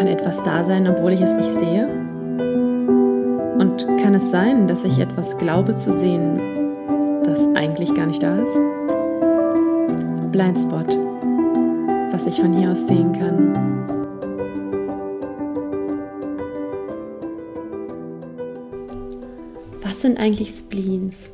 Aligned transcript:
Kann 0.00 0.08
etwas 0.08 0.42
da 0.42 0.64
sein, 0.64 0.88
obwohl 0.88 1.12
ich 1.12 1.20
es 1.20 1.34
nicht 1.34 1.52
sehe? 1.58 1.86
Und 3.58 3.86
kann 4.02 4.14
es 4.14 4.30
sein, 4.30 4.66
dass 4.66 4.82
ich 4.82 4.98
etwas 4.98 5.36
glaube 5.36 5.74
zu 5.74 5.94
sehen, 5.94 6.40
das 7.22 7.46
eigentlich 7.54 7.94
gar 7.94 8.06
nicht 8.06 8.22
da 8.22 8.34
ist? 8.38 8.58
Blindspot, 10.32 10.88
was 12.12 12.24
ich 12.24 12.40
von 12.40 12.54
hier 12.54 12.70
aus 12.70 12.86
sehen 12.86 13.12
kann. 13.12 13.54
Was 19.82 20.00
sind 20.00 20.18
eigentlich 20.18 20.48
Spleens? 20.48 21.30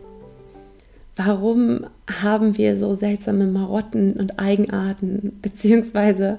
Warum 1.15 1.87
haben 2.21 2.59
wir 2.59 2.77
so 2.77 2.97
seltsame 2.97 3.47
Marotten 3.47 4.15
und 4.15 4.41
Eigenarten? 4.41 5.39
Beziehungsweise 5.41 6.39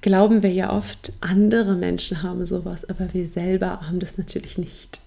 glauben 0.00 0.42
wir 0.42 0.52
ja 0.52 0.72
oft, 0.72 1.12
andere 1.20 1.74
Menschen 1.74 2.22
haben 2.22 2.46
sowas, 2.46 2.88
aber 2.88 3.12
wir 3.12 3.26
selber 3.26 3.80
haben 3.82 3.98
das 3.98 4.16
natürlich 4.16 4.56
nicht. 4.56 5.00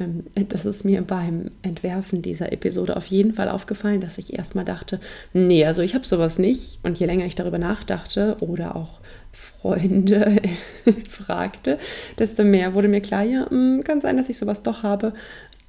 Ähm, 0.00 0.24
das 0.48 0.66
ist 0.66 0.84
mir 0.84 1.02
beim 1.02 1.50
Entwerfen 1.62 2.22
dieser 2.22 2.52
Episode 2.52 2.96
auf 2.96 3.06
jeden 3.06 3.34
Fall 3.34 3.48
aufgefallen, 3.48 4.00
dass 4.00 4.18
ich 4.18 4.34
erstmal 4.34 4.64
dachte, 4.64 4.98
nee, 5.32 5.64
also 5.64 5.82
ich 5.82 5.94
habe 5.94 6.06
sowas 6.06 6.38
nicht. 6.38 6.80
Und 6.82 6.98
je 6.98 7.06
länger 7.06 7.26
ich 7.26 7.36
darüber 7.36 7.58
nachdachte 7.58 8.36
oder 8.40 8.74
auch 8.74 9.00
Freunde 9.30 10.42
fragte, 11.10 11.78
desto 12.18 12.44
mehr 12.44 12.74
wurde 12.74 12.88
mir 12.88 13.00
klar, 13.00 13.22
ja, 13.22 13.48
hm, 13.48 13.82
kann 13.84 14.00
sein, 14.00 14.16
dass 14.16 14.28
ich 14.28 14.38
sowas 14.38 14.62
doch 14.62 14.82
habe. 14.82 15.12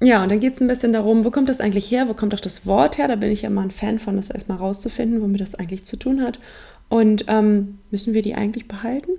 Ja, 0.00 0.22
und 0.22 0.30
dann 0.30 0.40
geht 0.40 0.54
es 0.54 0.60
ein 0.60 0.66
bisschen 0.66 0.92
darum, 0.92 1.24
wo 1.24 1.30
kommt 1.30 1.48
das 1.48 1.60
eigentlich 1.60 1.90
her? 1.90 2.08
Wo 2.08 2.14
kommt 2.14 2.34
auch 2.34 2.40
das 2.40 2.66
Wort 2.66 2.98
her? 2.98 3.08
Da 3.08 3.16
bin 3.16 3.30
ich 3.30 3.42
ja 3.42 3.50
mal 3.50 3.62
ein 3.62 3.70
Fan 3.70 3.98
von, 3.98 4.16
das 4.16 4.28
erstmal 4.28 4.58
rauszufinden, 4.58 5.22
womit 5.22 5.40
das 5.40 5.54
eigentlich 5.54 5.84
zu 5.84 5.96
tun 5.96 6.20
hat. 6.20 6.40
Und 6.94 7.24
ähm, 7.26 7.80
müssen 7.90 8.14
wir 8.14 8.22
die 8.22 8.36
eigentlich 8.36 8.68
behalten? 8.68 9.10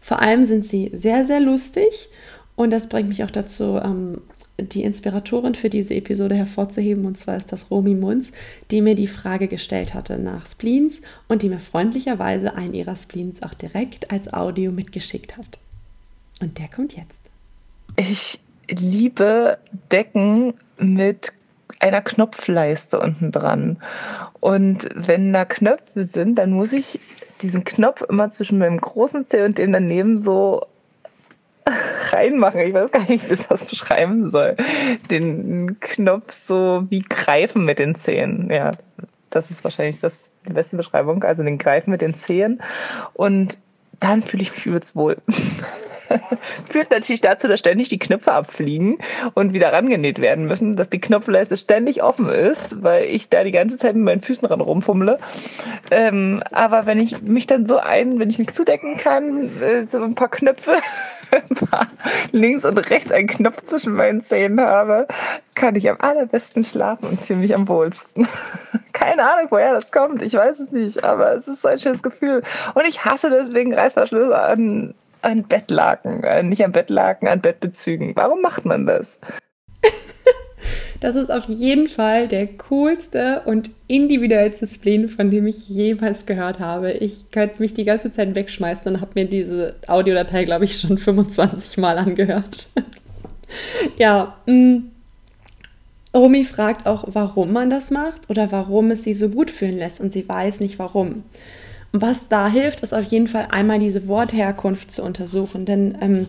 Vor 0.00 0.22
allem 0.22 0.44
sind 0.44 0.64
sie 0.64 0.90
sehr, 0.94 1.26
sehr 1.26 1.38
lustig 1.38 2.08
und 2.54 2.70
das 2.70 2.88
bringt 2.88 3.10
mich 3.10 3.22
auch 3.24 3.30
dazu, 3.30 3.76
ähm, 3.76 4.22
die 4.56 4.82
Inspiratorin 4.82 5.54
für 5.54 5.68
diese 5.68 5.92
Episode 5.92 6.34
hervorzuheben. 6.34 7.04
Und 7.04 7.18
zwar 7.18 7.36
ist 7.36 7.52
das 7.52 7.70
Romy 7.70 7.92
Munz, 7.92 8.32
die 8.70 8.80
mir 8.80 8.94
die 8.94 9.06
Frage 9.06 9.48
gestellt 9.48 9.92
hatte 9.92 10.16
nach 10.18 10.46
Spleens 10.46 11.02
und 11.28 11.42
die 11.42 11.50
mir 11.50 11.58
freundlicherweise 11.58 12.54
einen 12.54 12.72
ihrer 12.72 12.96
Spleens 12.96 13.42
auch 13.42 13.52
direkt 13.52 14.10
als 14.10 14.32
Audio 14.32 14.72
mitgeschickt 14.72 15.36
hat. 15.36 15.58
Und 16.40 16.56
der 16.56 16.68
kommt 16.68 16.96
jetzt. 16.96 17.20
Ich 17.96 18.40
liebe 18.70 19.58
Decken 19.92 20.54
mit 20.78 21.34
einer 21.80 22.02
Knopfleiste 22.02 22.98
unten 22.98 23.32
dran. 23.32 23.78
Und 24.40 24.88
wenn 24.94 25.32
da 25.32 25.44
Knöpfe 25.44 26.04
sind, 26.04 26.36
dann 26.36 26.50
muss 26.50 26.72
ich 26.72 27.00
diesen 27.42 27.64
Knopf 27.64 28.02
immer 28.02 28.30
zwischen 28.30 28.58
meinem 28.58 28.80
großen 28.80 29.26
Zeh 29.26 29.42
und 29.44 29.58
dem 29.58 29.72
daneben 29.72 30.20
so 30.20 30.66
reinmachen. 32.10 32.60
Ich 32.60 32.74
weiß 32.74 32.90
gar 32.90 33.08
nicht, 33.08 33.28
wie 33.28 33.34
ich 33.34 33.46
das 33.46 33.66
beschreiben 33.66 34.30
soll. 34.30 34.56
Den 35.10 35.78
Knopf 35.80 36.32
so 36.32 36.86
wie 36.88 37.02
greifen 37.02 37.64
mit 37.64 37.78
den 37.78 37.94
Zehen. 37.94 38.48
Ja, 38.50 38.72
das 39.30 39.50
ist 39.50 39.64
wahrscheinlich 39.64 40.00
das, 40.00 40.30
die 40.48 40.52
beste 40.52 40.76
Beschreibung. 40.76 41.22
Also 41.24 41.42
den 41.42 41.58
Greifen 41.58 41.90
mit 41.90 42.00
den 42.00 42.14
Zehen. 42.14 42.62
Und 43.14 43.58
dann 44.00 44.22
fühle 44.22 44.42
ich 44.42 44.52
mich 44.52 44.66
übelst 44.66 44.96
wohl. 44.96 45.16
Führt 46.70 46.90
natürlich 46.90 47.20
dazu, 47.20 47.48
dass 47.48 47.60
ständig 47.60 47.88
die 47.88 47.98
Knöpfe 47.98 48.32
abfliegen 48.32 48.98
und 49.34 49.52
wieder 49.52 49.72
rangenäht 49.72 50.20
werden 50.20 50.46
müssen, 50.46 50.76
dass 50.76 50.88
die 50.88 51.00
Knopfleiste 51.00 51.56
ständig 51.56 52.02
offen 52.02 52.28
ist, 52.28 52.82
weil 52.82 53.04
ich 53.04 53.28
da 53.28 53.44
die 53.44 53.52
ganze 53.52 53.78
Zeit 53.78 53.94
mit 53.94 54.04
meinen 54.04 54.20
Füßen 54.20 54.46
ran 54.46 54.60
rumfummle. 54.60 55.18
Ähm, 55.90 56.42
aber 56.52 56.86
wenn 56.86 57.00
ich 57.00 57.22
mich 57.22 57.46
dann 57.46 57.66
so 57.66 57.78
ein, 57.78 58.18
wenn 58.18 58.30
ich 58.30 58.38
mich 58.38 58.52
zudecken 58.52 58.96
kann, 58.96 59.50
äh, 59.60 59.86
so 59.86 60.02
ein 60.02 60.14
paar 60.14 60.28
Knöpfe, 60.28 60.76
ein 61.30 61.66
paar 61.68 61.86
links 62.32 62.64
und 62.64 62.78
rechts 62.90 63.12
einen 63.12 63.26
Knopf 63.26 63.62
zwischen 63.62 63.94
meinen 63.94 64.20
Zähnen 64.20 64.60
habe, 64.60 65.06
kann 65.54 65.74
ich 65.74 65.88
am 65.88 65.96
allerbesten 66.00 66.64
schlafen 66.64 67.10
und 67.10 67.20
fühle 67.20 67.40
mich 67.40 67.54
am 67.54 67.68
wohlsten. 67.68 68.28
Keine 68.92 69.22
Ahnung, 69.22 69.48
woher 69.50 69.74
das 69.74 69.90
kommt. 69.90 70.22
Ich 70.22 70.34
weiß 70.34 70.60
es 70.60 70.72
nicht, 70.72 71.02
aber 71.04 71.34
es 71.34 71.48
ist 71.48 71.62
so 71.62 71.68
ein 71.68 71.78
schönes 71.78 72.02
Gefühl. 72.02 72.42
Und 72.74 72.86
ich 72.86 73.04
hasse 73.04 73.30
deswegen 73.30 73.74
Reißverschlüsse 73.74 74.38
an 74.38 74.94
an 75.22 75.44
Bettlaken, 75.44 76.24
äh, 76.24 76.42
nicht 76.42 76.64
an 76.64 76.72
Bettlaken, 76.72 77.28
an 77.28 77.40
Bettbezügen. 77.40 78.14
Warum 78.14 78.40
macht 78.42 78.64
man 78.64 78.86
das? 78.86 79.20
Das 81.00 81.14
ist 81.14 81.30
auf 81.30 81.44
jeden 81.44 81.88
Fall 81.88 82.26
der 82.26 82.46
coolste 82.46 83.42
und 83.44 83.70
individuellste 83.86 84.66
Spleen, 84.66 85.08
von 85.08 85.30
dem 85.30 85.46
ich 85.46 85.68
jemals 85.68 86.26
gehört 86.26 86.58
habe. 86.58 86.92
Ich 86.92 87.30
könnte 87.30 87.60
mich 87.60 87.74
die 87.74 87.84
ganze 87.84 88.10
Zeit 88.12 88.34
wegschmeißen 88.34 88.94
und 88.94 89.00
habe 89.00 89.12
mir 89.14 89.26
diese 89.26 89.74
Audiodatei, 89.86 90.44
glaube 90.44 90.64
ich, 90.64 90.80
schon 90.80 90.98
25 90.98 91.78
Mal 91.78 91.98
angehört. 91.98 92.68
ja. 93.98 94.36
Mm. 94.46 94.90
Romy 96.14 96.46
fragt 96.46 96.86
auch, 96.86 97.04
warum 97.08 97.52
man 97.52 97.68
das 97.68 97.90
macht 97.90 98.30
oder 98.30 98.50
warum 98.50 98.90
es 98.90 99.04
sie 99.04 99.12
so 99.12 99.28
gut 99.28 99.50
fühlen 99.50 99.76
lässt 99.76 100.00
und 100.00 100.14
sie 100.14 100.26
weiß 100.26 100.60
nicht 100.60 100.78
warum. 100.78 101.24
Was 102.00 102.28
da 102.28 102.48
hilft, 102.48 102.82
ist 102.82 102.92
auf 102.92 103.04
jeden 103.04 103.26
Fall 103.26 103.48
einmal 103.50 103.78
diese 103.78 104.06
Wortherkunft 104.06 104.90
zu 104.90 105.02
untersuchen, 105.02 105.64
denn 105.64 105.96
ähm, 106.00 106.26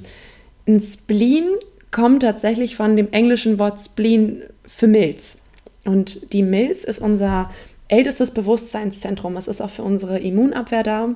ein 0.67 0.79
Spleen 0.79 1.50
kommt 1.91 2.23
tatsächlich 2.23 2.75
von 2.75 2.95
dem 2.95 3.11
englischen 3.11 3.59
Wort 3.59 3.79
Spleen 3.79 4.44
für 4.66 4.88
Milz. 4.88 5.38
Und 5.83 6.33
die 6.33 6.44
Milz 6.44 6.83
ist 6.83 7.00
unser 7.00 7.50
ältestes 7.88 8.31
Bewusstseinszentrum. 8.31 9.38
Es 9.38 9.47
ist 9.47 9.61
auch 9.61 9.69
für 9.69 9.83
unsere 9.83 10.19
Immunabwehr 10.19 10.83
da. 10.83 11.16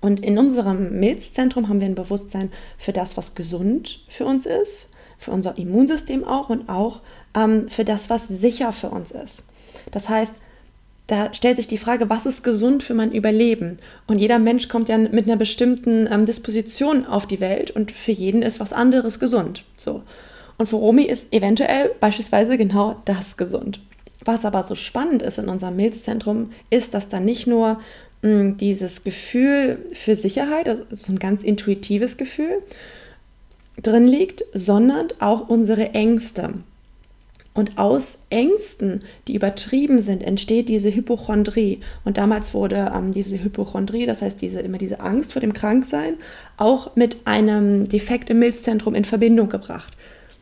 Und 0.00 0.20
in 0.20 0.38
unserem 0.38 0.98
Milzzentrum 0.98 1.68
haben 1.68 1.80
wir 1.80 1.88
ein 1.88 1.94
Bewusstsein 1.94 2.50
für 2.78 2.92
das, 2.92 3.16
was 3.16 3.34
gesund 3.34 4.04
für 4.08 4.24
uns 4.24 4.46
ist, 4.46 4.90
für 5.18 5.30
unser 5.30 5.58
Immunsystem 5.58 6.24
auch 6.24 6.50
und 6.50 6.68
auch 6.68 7.00
ähm, 7.36 7.68
für 7.68 7.84
das, 7.84 8.10
was 8.10 8.28
sicher 8.28 8.72
für 8.72 8.90
uns 8.90 9.10
ist. 9.10 9.44
Das 9.90 10.08
heißt, 10.08 10.34
da 11.06 11.34
stellt 11.34 11.56
sich 11.56 11.66
die 11.66 11.78
Frage, 11.78 12.08
was 12.08 12.24
ist 12.24 12.42
gesund 12.42 12.82
für 12.82 12.94
mein 12.94 13.12
Überleben? 13.12 13.76
Und 14.06 14.18
jeder 14.18 14.38
Mensch 14.38 14.68
kommt 14.68 14.88
ja 14.88 14.96
mit 14.96 15.26
einer 15.26 15.36
bestimmten 15.36 16.08
ähm, 16.10 16.24
Disposition 16.24 17.06
auf 17.06 17.26
die 17.26 17.40
Welt 17.40 17.70
und 17.70 17.92
für 17.92 18.12
jeden 18.12 18.42
ist 18.42 18.58
was 18.58 18.72
anderes 18.72 19.20
gesund. 19.20 19.64
So. 19.76 20.02
Und 20.56 20.68
für 20.68 20.76
Romy 20.76 21.02
ist 21.02 21.32
eventuell 21.32 21.90
beispielsweise 22.00 22.56
genau 22.56 22.96
das 23.04 23.36
gesund. 23.36 23.80
Was 24.24 24.46
aber 24.46 24.62
so 24.62 24.74
spannend 24.74 25.22
ist 25.22 25.38
in 25.38 25.48
unserem 25.48 25.76
Milzzentrum, 25.76 26.52
ist, 26.70 26.94
dass 26.94 27.08
da 27.08 27.20
nicht 27.20 27.46
nur 27.46 27.80
mh, 28.22 28.30
hm, 28.30 28.56
dieses 28.56 29.04
Gefühl 29.04 29.84
für 29.92 30.16
Sicherheit, 30.16 30.68
also 30.68 30.84
so 30.90 31.12
ein 31.12 31.18
ganz 31.18 31.42
intuitives 31.42 32.16
Gefühl, 32.16 32.62
drin 33.82 34.06
liegt, 34.06 34.44
sondern 34.54 35.08
auch 35.18 35.48
unsere 35.50 35.90
Ängste. 35.90 36.54
Und 37.54 37.78
aus 37.78 38.18
Ängsten, 38.30 39.02
die 39.28 39.36
übertrieben 39.36 40.02
sind, 40.02 40.24
entsteht 40.24 40.68
diese 40.68 40.92
Hypochondrie. 40.92 41.80
Und 42.04 42.18
damals 42.18 42.52
wurde 42.52 42.92
ähm, 42.94 43.12
diese 43.12 43.42
Hypochondrie, 43.42 44.06
das 44.06 44.22
heißt 44.22 44.42
diese, 44.42 44.60
immer 44.60 44.78
diese 44.78 44.98
Angst 44.98 45.32
vor 45.32 45.40
dem 45.40 45.52
Kranksein, 45.52 46.14
auch 46.56 46.96
mit 46.96 47.18
einem 47.26 47.88
Defekt 47.88 48.28
im 48.28 48.40
Milzzentrum 48.40 48.96
in 48.96 49.04
Verbindung 49.04 49.48
gebracht. 49.48 49.94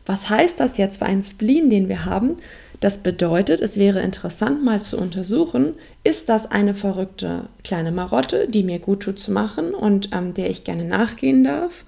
Was 0.07 0.29
heißt 0.29 0.59
das 0.59 0.77
jetzt 0.77 0.97
für 0.97 1.05
einen 1.05 1.23
Spleen, 1.23 1.69
den 1.69 1.87
wir 1.87 2.03
haben? 2.05 2.37
Das 2.79 2.97
bedeutet, 2.97 3.61
es 3.61 3.77
wäre 3.77 4.01
interessant 4.01 4.63
mal 4.63 4.81
zu 4.81 4.97
untersuchen, 4.97 5.75
ist 6.03 6.27
das 6.27 6.51
eine 6.51 6.73
verrückte 6.73 7.47
kleine 7.63 7.91
Marotte, 7.91 8.47
die 8.49 8.63
mir 8.63 8.79
gut 8.79 9.03
tut 9.03 9.19
zu 9.19 9.31
machen 9.31 9.73
und 9.73 10.09
ähm, 10.11 10.33
der 10.33 10.49
ich 10.49 10.63
gerne 10.63 10.83
nachgehen 10.83 11.43
darf? 11.43 11.85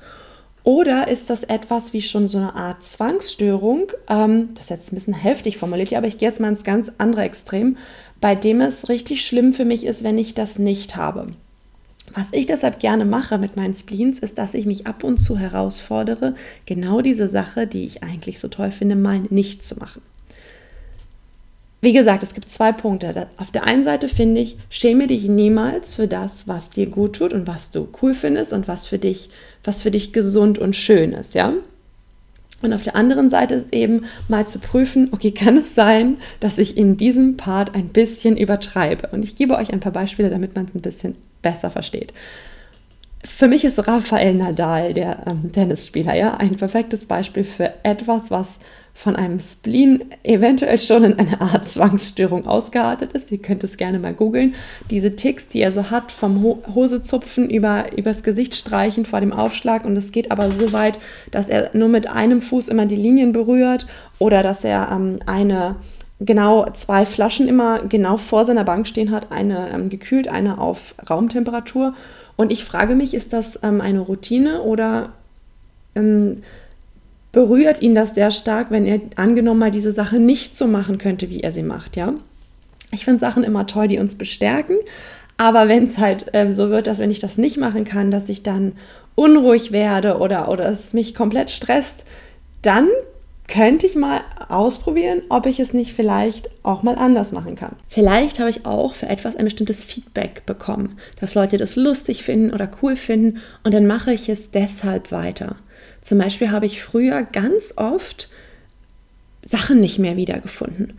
Oder 0.65 1.09
ist 1.09 1.29
das 1.29 1.43
etwas 1.43 1.93
wie 1.93 2.01
schon 2.01 2.27
so 2.27 2.39
eine 2.39 2.55
Art 2.55 2.81
Zwangsstörung? 2.81 3.91
Ähm, 4.09 4.49
das 4.55 4.63
ist 4.63 4.69
jetzt 4.71 4.91
ein 4.91 4.95
bisschen 4.95 5.13
heftig 5.13 5.57
formuliert, 5.59 5.93
aber 5.93 6.07
ich 6.07 6.17
gehe 6.17 6.27
jetzt 6.27 6.39
mal 6.39 6.49
ins 6.49 6.63
ganz 6.63 6.91
andere 6.97 7.21
Extrem, 7.21 7.77
bei 8.19 8.33
dem 8.33 8.61
es 8.61 8.89
richtig 8.89 9.23
schlimm 9.23 9.53
für 9.53 9.63
mich 9.63 9.85
ist, 9.85 10.03
wenn 10.03 10.17
ich 10.17 10.33
das 10.33 10.57
nicht 10.57 10.95
habe. 10.95 11.27
Was 12.15 12.29
ich 12.31 12.47
deshalb 12.47 12.79
gerne 12.79 13.05
mache 13.05 13.37
mit 13.37 13.55
meinen 13.55 13.75
Spleens, 13.75 14.17
ist, 14.17 14.39
dass 14.39 14.55
ich 14.55 14.65
mich 14.65 14.87
ab 14.87 15.03
und 15.03 15.19
zu 15.19 15.37
herausfordere, 15.37 16.33
genau 16.65 17.01
diese 17.01 17.29
Sache, 17.29 17.67
die 17.67 17.85
ich 17.85 18.03
eigentlich 18.03 18.39
so 18.39 18.47
toll 18.47 18.71
finde, 18.71 18.95
mal 18.95 19.19
nicht 19.29 19.61
zu 19.61 19.75
machen. 19.75 20.01
Wie 21.85 21.93
gesagt, 21.93 22.23
es 22.23 22.33
gibt 22.33 22.49
zwei 22.49 22.71
Punkte. 22.71 23.27
Auf 23.37 23.51
der 23.51 23.65
einen 23.65 23.85
Seite 23.85 24.09
finde 24.09 24.41
ich, 24.41 24.57
schäme 24.71 25.05
dich 25.05 25.25
niemals 25.25 25.93
für 25.93 26.07
das, 26.07 26.47
was 26.47 26.71
dir 26.71 26.87
gut 26.87 27.17
tut 27.17 27.31
und 27.31 27.45
was 27.45 27.69
du 27.69 27.87
cool 28.01 28.15
findest 28.15 28.53
und 28.53 28.67
was 28.67 28.87
für 28.87 28.97
dich, 28.97 29.29
was 29.63 29.83
für 29.83 29.91
dich 29.91 30.11
gesund 30.11 30.57
und 30.57 30.75
schön 30.75 31.13
ist, 31.13 31.35
ja? 31.35 31.53
Und 32.63 32.73
auf 32.73 32.81
der 32.81 32.95
anderen 32.95 33.29
Seite 33.29 33.53
ist 33.53 33.71
eben 33.71 34.05
mal 34.27 34.47
zu 34.47 34.57
prüfen, 34.57 35.09
okay, 35.11 35.29
kann 35.29 35.57
es 35.57 35.75
sein, 35.75 36.17
dass 36.39 36.57
ich 36.57 36.75
in 36.75 36.97
diesem 36.97 37.37
Part 37.37 37.75
ein 37.75 37.89
bisschen 37.89 38.35
übertreibe? 38.35 39.09
Und 39.11 39.23
ich 39.23 39.35
gebe 39.35 39.55
euch 39.55 39.71
ein 39.71 39.79
paar 39.79 39.91
Beispiele, 39.91 40.31
damit 40.31 40.55
man 40.55 40.65
es 40.65 40.73
ein 40.73 40.81
bisschen 40.81 41.15
besser 41.43 41.69
versteht. 41.69 42.13
Für 43.25 43.47
mich 43.47 43.65
ist 43.65 43.87
Rafael 43.87 44.33
Nadal, 44.33 44.93
der 44.93 45.25
ähm, 45.27 45.51
Tennisspieler, 45.51 46.15
ja, 46.15 46.35
ein 46.35 46.57
perfektes 46.57 47.05
Beispiel 47.05 47.43
für 47.43 47.73
etwas, 47.83 48.31
was 48.31 48.59
von 48.93 49.17
einem 49.17 49.41
Spleen 49.41 50.05
eventuell 50.23 50.79
schon 50.79 51.03
in 51.03 51.19
eine 51.19 51.41
Art 51.41 51.65
Zwangsstörung 51.65 52.47
ausgeartet 52.47 53.11
ist. 53.11 53.29
Ihr 53.31 53.39
könnt 53.39 53.63
es 53.65 53.75
gerne 53.75 53.99
mal 53.99 54.13
googeln. 54.13 54.55
Diese 54.89 55.17
Ticks, 55.17 55.49
die 55.49 55.59
er 55.59 55.73
so 55.73 55.89
hat, 55.91 56.13
vom 56.13 56.41
Ho 56.41 56.63
Hosezupfen 56.73 57.49
über, 57.49 57.97
übers 57.97 58.23
Gesicht 58.23 58.55
streichen 58.55 59.05
vor 59.05 59.19
dem 59.19 59.33
Aufschlag. 59.33 59.83
Und 59.83 59.97
es 59.97 60.13
geht 60.13 60.31
aber 60.31 60.49
so 60.51 60.71
weit, 60.71 60.99
dass 61.31 61.49
er 61.49 61.71
nur 61.73 61.89
mit 61.89 62.07
einem 62.07 62.41
Fuß 62.41 62.69
immer 62.69 62.85
die 62.85 62.95
Linien 62.95 63.33
berührt 63.33 63.85
oder 64.17 64.43
dass 64.43 64.63
er 64.63 64.89
ähm, 64.91 65.19
eine 65.25 65.75
genau 66.19 66.69
zwei 66.73 67.05
Flaschen 67.05 67.47
immer 67.47 67.79
genau 67.83 68.17
vor 68.17 68.45
seiner 68.45 68.63
Bank 68.63 68.87
stehen 68.87 69.11
hat, 69.11 69.31
eine 69.31 69.69
ähm, 69.73 69.89
gekühlt, 69.89 70.27
eine 70.27 70.59
auf 70.59 70.95
Raumtemperatur. 71.09 71.93
Und 72.35 72.51
ich 72.51 72.63
frage 72.63 72.95
mich, 72.95 73.13
ist 73.13 73.33
das 73.33 73.59
ähm, 73.63 73.81
eine 73.81 73.99
Routine 73.99 74.61
oder 74.61 75.09
ähm, 75.95 76.43
berührt 77.31 77.81
ihn 77.81 77.95
das 77.95 78.15
sehr 78.15 78.31
stark, 78.31 78.71
wenn 78.71 78.85
er 78.85 79.01
angenommen 79.17 79.59
mal 79.59 79.71
diese 79.71 79.91
Sache 79.91 80.19
nicht 80.19 80.55
so 80.55 80.67
machen 80.67 80.97
könnte, 80.97 81.29
wie 81.29 81.41
er 81.41 81.51
sie 81.51 81.63
macht, 81.63 81.97
ja? 81.97 82.13
Ich 82.91 83.03
finde 83.03 83.19
Sachen 83.19 83.43
immer 83.43 83.67
toll, 83.67 83.89
die 83.89 83.99
uns 83.99 84.15
bestärken, 84.15 84.77
aber 85.35 85.67
wenn 85.67 85.83
es 85.83 85.97
halt 85.97 86.33
äh, 86.33 86.51
so 86.53 86.69
wird, 86.69 86.87
dass 86.87 86.99
wenn 86.99 87.11
ich 87.11 87.19
das 87.19 87.37
nicht 87.37 87.57
machen 87.57 87.83
kann, 87.83 88.09
dass 88.09 88.29
ich 88.29 88.41
dann 88.41 88.73
unruhig 89.15 89.73
werde 89.73 90.19
oder, 90.19 90.49
oder 90.49 90.65
es 90.67 90.93
mich 90.93 91.13
komplett 91.13 91.51
stresst, 91.51 92.03
dann 92.61 92.87
könnte 93.47 93.85
ich 93.85 93.95
mal 93.95 94.21
ausprobieren, 94.49 95.21
ob 95.29 95.45
ich 95.45 95.59
es 95.59 95.73
nicht 95.73 95.93
vielleicht 95.93 96.49
auch 96.63 96.83
mal 96.83 96.95
anders 96.95 97.31
machen 97.31 97.55
kann. 97.55 97.75
Vielleicht 97.87 98.39
habe 98.39 98.49
ich 98.49 98.65
auch 98.65 98.95
für 98.95 99.07
etwas 99.07 99.35
ein 99.35 99.45
bestimmtes 99.45 99.83
Feedback 99.83 100.45
bekommen, 100.45 100.97
dass 101.19 101.35
Leute 101.35 101.57
das 101.57 101.75
lustig 101.75 102.23
finden 102.23 102.53
oder 102.53 102.69
cool 102.81 102.95
finden 102.95 103.41
und 103.63 103.73
dann 103.73 103.87
mache 103.87 104.13
ich 104.13 104.29
es 104.29 104.51
deshalb 104.51 105.11
weiter. 105.11 105.57
Zum 106.01 106.17
Beispiel 106.17 106.51
habe 106.51 106.65
ich 106.65 106.81
früher 106.81 107.23
ganz 107.23 107.73
oft 107.77 108.29
Sachen 109.43 109.79
nicht 109.79 109.99
mehr 109.99 110.17
wiedergefunden. 110.17 110.93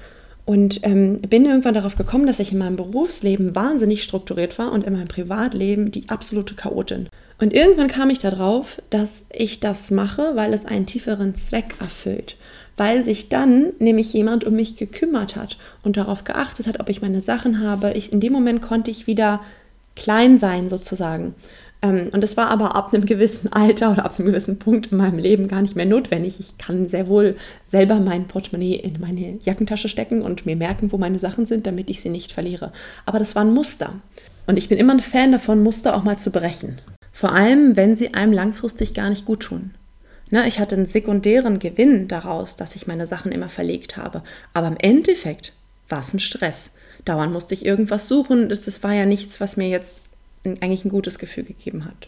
Und 0.44 0.80
ähm, 0.84 1.20
bin 1.22 1.44
irgendwann 1.44 1.74
darauf 1.74 1.96
gekommen, 1.96 2.28
dass 2.28 2.38
ich 2.38 2.52
in 2.52 2.58
meinem 2.58 2.76
Berufsleben 2.76 3.56
wahnsinnig 3.56 4.04
strukturiert 4.04 4.58
war 4.60 4.70
und 4.70 4.84
in 4.84 4.92
meinem 4.92 5.08
Privatleben 5.08 5.90
die 5.90 6.08
absolute 6.08 6.54
Chaotin. 6.54 7.08
Und 7.38 7.52
irgendwann 7.52 7.88
kam 7.88 8.08
ich 8.08 8.18
darauf, 8.18 8.80
dass 8.88 9.24
ich 9.30 9.60
das 9.60 9.90
mache, 9.90 10.32
weil 10.34 10.54
es 10.54 10.64
einen 10.64 10.86
tieferen 10.86 11.34
Zweck 11.34 11.74
erfüllt. 11.80 12.36
Weil 12.78 13.04
sich 13.04 13.28
dann 13.28 13.72
nämlich 13.78 14.12
jemand 14.12 14.44
um 14.44 14.54
mich 14.54 14.76
gekümmert 14.76 15.36
hat 15.36 15.58
und 15.82 15.96
darauf 15.96 16.24
geachtet 16.24 16.66
hat, 16.66 16.80
ob 16.80 16.88
ich 16.88 17.02
meine 17.02 17.20
Sachen 17.20 17.60
habe. 17.60 17.92
Ich, 17.92 18.12
in 18.12 18.20
dem 18.20 18.32
Moment 18.32 18.62
konnte 18.62 18.90
ich 18.90 19.06
wieder 19.06 19.40
klein 19.96 20.38
sein 20.38 20.70
sozusagen. 20.70 21.34
Ähm, 21.82 22.08
und 22.12 22.22
das 22.22 22.36
war 22.38 22.48
aber 22.48 22.74
ab 22.74 22.92
einem 22.92 23.04
gewissen 23.04 23.52
Alter 23.52 23.92
oder 23.92 24.04
ab 24.04 24.18
einem 24.18 24.28
gewissen 24.28 24.58
Punkt 24.58 24.92
in 24.92 24.98
meinem 24.98 25.18
Leben 25.18 25.48
gar 25.48 25.60
nicht 25.60 25.76
mehr 25.76 25.86
notwendig. 25.86 26.40
Ich 26.40 26.56
kann 26.58 26.88
sehr 26.88 27.08
wohl 27.08 27.36
selber 27.66 28.00
mein 28.00 28.26
Portemonnaie 28.26 28.76
in 28.76 28.98
meine 29.00 29.38
Jackentasche 29.42 29.88
stecken 29.88 30.22
und 30.22 30.46
mir 30.46 30.56
merken, 30.56 30.90
wo 30.90 30.96
meine 30.96 31.18
Sachen 31.18 31.44
sind, 31.44 31.66
damit 31.66 31.90
ich 31.90 32.00
sie 32.00 32.08
nicht 32.08 32.32
verliere. 32.32 32.72
Aber 33.04 33.18
das 33.18 33.34
war 33.34 33.44
ein 33.44 33.52
Muster. 33.52 33.94
Und 34.46 34.56
ich 34.58 34.68
bin 34.68 34.78
immer 34.78 34.94
ein 34.94 35.00
Fan 35.00 35.32
davon, 35.32 35.62
Muster 35.62 35.94
auch 35.96 36.04
mal 36.04 36.18
zu 36.18 36.30
brechen. 36.30 36.80
Vor 37.16 37.32
allem, 37.32 37.76
wenn 37.76 37.96
sie 37.96 38.12
einem 38.12 38.34
langfristig 38.34 38.92
gar 38.92 39.08
nicht 39.08 39.24
gut 39.24 39.40
tun. 39.40 39.70
Ne, 40.30 40.46
ich 40.46 40.60
hatte 40.60 40.74
einen 40.74 40.84
sekundären 40.84 41.58
Gewinn 41.58 42.08
daraus, 42.08 42.56
dass 42.56 42.76
ich 42.76 42.86
meine 42.86 43.06
Sachen 43.06 43.32
immer 43.32 43.48
verlegt 43.48 43.96
habe. 43.96 44.22
Aber 44.52 44.66
im 44.66 44.76
Endeffekt 44.76 45.54
war 45.88 46.00
es 46.00 46.12
ein 46.12 46.20
Stress. 46.20 46.68
Dauernd 47.06 47.32
musste 47.32 47.54
ich 47.54 47.64
irgendwas 47.64 48.06
suchen. 48.06 48.50
Das, 48.50 48.82
war 48.82 48.92
ja 48.92 49.06
nichts, 49.06 49.40
was 49.40 49.56
mir 49.56 49.70
jetzt 49.70 50.02
eigentlich 50.44 50.84
ein 50.84 50.90
gutes 50.90 51.18
Gefühl 51.18 51.44
gegeben 51.44 51.86
hat. 51.86 52.06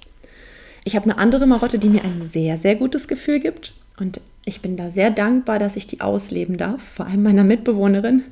Ich 0.85 0.95
habe 0.95 1.05
eine 1.05 1.17
andere 1.17 1.47
Marotte, 1.47 1.79
die 1.79 1.89
mir 1.89 2.05
ein 2.05 2.29
sehr, 2.29 2.59
sehr 2.59 2.77
gutes 2.77 3.09
Gefühl 3.09 3.41
gibt. 3.41 3.73
Und 3.99 4.21
ich 4.45 4.61
bin 4.61 4.77
da 4.77 4.91
sehr 4.91 5.11
dankbar, 5.11 5.59
dass 5.59 5.77
ich 5.77 5.87
die 5.87 6.03
ausleben 6.03 6.59
darf, 6.59 6.83
vor 6.83 7.07
allem 7.07 7.23
meiner 7.23 7.45
Mitbewohnerin. 7.45 8.25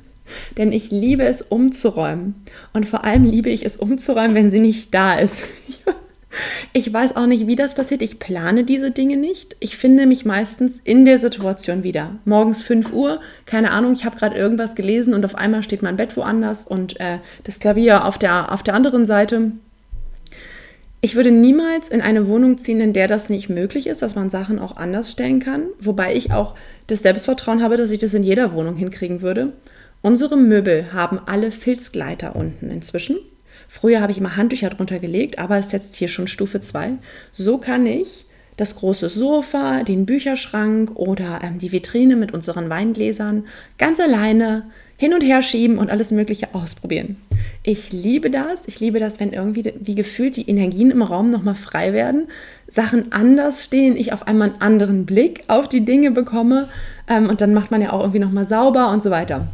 Denn 0.57 0.71
ich 0.71 0.91
liebe 0.91 1.23
es 1.23 1.41
umzuräumen. 1.41 2.35
Und 2.73 2.85
vor 2.85 3.03
allem 3.03 3.25
liebe 3.25 3.49
ich 3.49 3.65
es 3.65 3.77
umzuräumen, 3.77 4.35
wenn 4.35 4.51
sie 4.51 4.59
nicht 4.59 4.93
da 4.93 5.15
ist. 5.15 5.39
Ich 5.67 5.79
weiß 6.97 7.15
auch 7.15 7.27
nicht, 7.27 7.47
wie 7.47 7.55
das 7.55 7.75
passiert. 7.75 8.01
Ich 8.01 8.19
plane 8.19 8.63
diese 8.63 8.91
Dinge 8.91 9.17
nicht. 9.17 9.55
Ich 9.59 9.77
finde 9.77 10.05
mich 10.05 10.25
meistens 10.25 10.81
in 10.83 11.05
der 11.05 11.19
Situation 11.19 11.83
wieder. 11.83 12.15
Morgens 12.25 12.63
5 12.63 12.91
Uhr, 12.91 13.21
keine 13.45 13.71
Ahnung, 13.71 13.93
ich 13.93 14.03
habe 14.03 14.17
gerade 14.17 14.35
irgendwas 14.35 14.75
gelesen 14.75 15.13
und 15.13 15.23
auf 15.23 15.35
einmal 15.35 15.63
steht 15.63 15.83
mein 15.83 15.95
Bett 15.95 16.17
woanders 16.17 16.65
und 16.67 16.99
äh, 16.99 17.19
das 17.43 17.59
Klavier 17.59 18.05
auf 18.05 18.17
der, 18.17 18.51
auf 18.51 18.63
der 18.63 18.73
anderen 18.73 19.05
Seite. 19.05 19.51
Ich 20.99 21.15
würde 21.15 21.31
niemals 21.31 21.89
in 21.89 22.01
eine 22.01 22.27
Wohnung 22.27 22.57
ziehen, 22.57 22.81
in 22.81 22.91
der 22.91 23.07
das 23.07 23.29
nicht 23.29 23.49
möglich 23.49 23.85
ist, 23.85 24.01
dass 24.01 24.15
man 24.15 24.31
Sachen 24.31 24.57
auch 24.57 24.77
anders 24.77 25.11
stellen 25.11 25.39
kann. 25.39 25.67
Wobei 25.79 26.15
ich 26.15 26.31
auch 26.31 26.55
das 26.87 27.03
Selbstvertrauen 27.03 27.61
habe, 27.61 27.77
dass 27.77 27.91
ich 27.91 27.99
das 27.99 28.15
in 28.15 28.23
jeder 28.23 28.53
Wohnung 28.53 28.75
hinkriegen 28.75 29.21
würde. 29.21 29.53
Unsere 30.01 30.37
Möbel 30.37 30.91
haben 30.93 31.19
alle 31.25 31.51
Filzgleiter 31.51 32.35
unten 32.35 32.69
inzwischen. 32.69 33.17
Früher 33.67 34.01
habe 34.01 34.11
ich 34.11 34.17
immer 34.17 34.37
Handtücher 34.37 34.69
drunter 34.69 34.99
gelegt, 34.99 35.39
aber 35.39 35.57
es 35.57 35.67
ist 35.67 35.71
jetzt 35.73 35.95
hier 35.95 36.07
schon 36.07 36.27
Stufe 36.27 36.59
2. 36.59 36.93
So 37.31 37.57
kann 37.57 37.85
ich 37.85 38.25
das 38.57 38.75
große 38.75 39.09
Sofa, 39.09 39.83
den 39.83 40.05
Bücherschrank 40.05 40.91
oder 40.95 41.41
ähm, 41.43 41.59
die 41.59 41.71
Vitrine 41.71 42.15
mit 42.15 42.33
unseren 42.33 42.69
Weingläsern 42.69 43.45
ganz 43.77 43.99
alleine 43.99 44.63
hin 44.97 45.13
und 45.13 45.21
her 45.21 45.43
schieben 45.43 45.77
und 45.77 45.91
alles 45.91 46.09
Mögliche 46.09 46.55
ausprobieren. 46.55 47.17
Ich 47.61 47.91
liebe 47.91 48.31
das. 48.31 48.63
Ich 48.65 48.79
liebe 48.79 48.99
das, 48.99 49.19
wenn 49.19 49.31
irgendwie 49.31 49.71
wie 49.79 49.93
gefühlt 49.93 50.35
die 50.37 50.49
Energien 50.49 50.89
im 50.89 51.03
Raum 51.03 51.29
nochmal 51.29 51.55
frei 51.55 51.93
werden, 51.93 52.27
Sachen 52.67 53.11
anders 53.11 53.63
stehen, 53.63 53.95
ich 53.95 54.11
auf 54.11 54.27
einmal 54.27 54.49
einen 54.49 54.61
anderen 54.61 55.05
Blick 55.05 55.43
auf 55.47 55.69
die 55.69 55.85
Dinge 55.85 56.09
bekomme 56.09 56.67
ähm, 57.07 57.29
und 57.29 57.41
dann 57.41 57.53
macht 57.53 57.69
man 57.69 57.81
ja 57.81 57.93
auch 57.93 58.01
irgendwie 58.01 58.19
nochmal 58.19 58.47
sauber 58.47 58.91
und 58.91 59.03
so 59.03 59.11
weiter. 59.11 59.47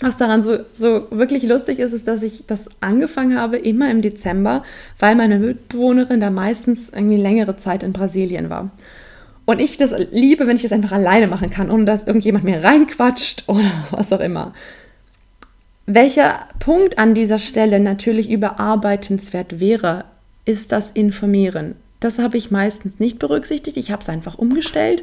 Was 0.00 0.16
daran 0.16 0.42
so, 0.42 0.58
so 0.72 1.08
wirklich 1.10 1.42
lustig 1.42 1.80
ist, 1.80 1.92
ist, 1.92 2.06
dass 2.06 2.22
ich 2.22 2.44
das 2.46 2.70
angefangen 2.80 3.36
habe, 3.36 3.56
immer 3.56 3.90
im 3.90 4.00
Dezember, 4.00 4.62
weil 4.98 5.16
meine 5.16 5.40
Mitbewohnerin 5.40 6.20
da 6.20 6.30
meistens 6.30 6.90
irgendwie 6.90 7.16
längere 7.16 7.56
Zeit 7.56 7.82
in 7.82 7.92
Brasilien 7.92 8.48
war. 8.48 8.70
Und 9.44 9.60
ich 9.60 9.76
das 9.76 9.94
liebe, 10.12 10.46
wenn 10.46 10.56
ich 10.56 10.62
das 10.62 10.72
einfach 10.72 10.92
alleine 10.92 11.26
machen 11.26 11.50
kann, 11.50 11.70
ohne 11.70 11.84
dass 11.84 12.06
irgendjemand 12.06 12.44
mir 12.44 12.62
reinquatscht 12.62 13.44
oder 13.48 13.70
was 13.90 14.12
auch 14.12 14.20
immer. 14.20 14.52
Welcher 15.86 16.46
Punkt 16.58 16.98
an 16.98 17.14
dieser 17.14 17.38
Stelle 17.38 17.80
natürlich 17.80 18.30
überarbeitenswert 18.30 19.58
wäre, 19.58 20.04
ist 20.44 20.70
das 20.70 20.90
Informieren. 20.90 21.76
Das 21.98 22.18
habe 22.18 22.36
ich 22.36 22.50
meistens 22.50 23.00
nicht 23.00 23.18
berücksichtigt. 23.18 23.76
Ich 23.76 23.90
habe 23.90 24.02
es 24.02 24.08
einfach 24.08 24.38
umgestellt 24.38 25.02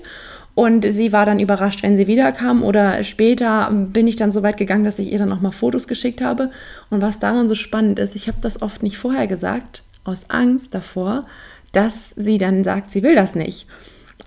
und 0.56 0.86
sie 0.90 1.12
war 1.12 1.26
dann 1.26 1.42
überrascht, 1.42 1.84
wenn 1.84 1.98
sie 1.98 2.08
wiederkam 2.08 2.64
oder 2.64 3.04
später 3.04 3.70
bin 3.72 4.08
ich 4.08 4.16
dann 4.16 4.32
so 4.32 4.42
weit 4.42 4.56
gegangen, 4.56 4.86
dass 4.86 5.00
ich 5.00 5.12
ihr 5.12 5.20
dann 5.20 5.28
nochmal 5.28 5.52
Fotos 5.52 5.86
geschickt 5.86 6.22
habe. 6.22 6.50
Und 6.90 7.02
was 7.02 7.20
daran 7.20 7.50
so 7.50 7.56
spannend 7.56 8.00
ist, 8.00 8.16
ich 8.16 8.30
habe 8.30 8.38
das 8.40 8.62
oft 8.62 8.82
nicht 8.82 8.98
vorher 8.98 9.28
gesagt, 9.28 9.84
aus 10.06 10.30
Angst 10.30 10.74
davor, 10.74 11.26
dass 11.74 12.12
sie 12.12 12.38
dann 12.38 12.64
sagt, 12.64 12.90
sie 12.90 13.04
will 13.04 13.16
das 13.16 13.36
nicht. 13.36 13.68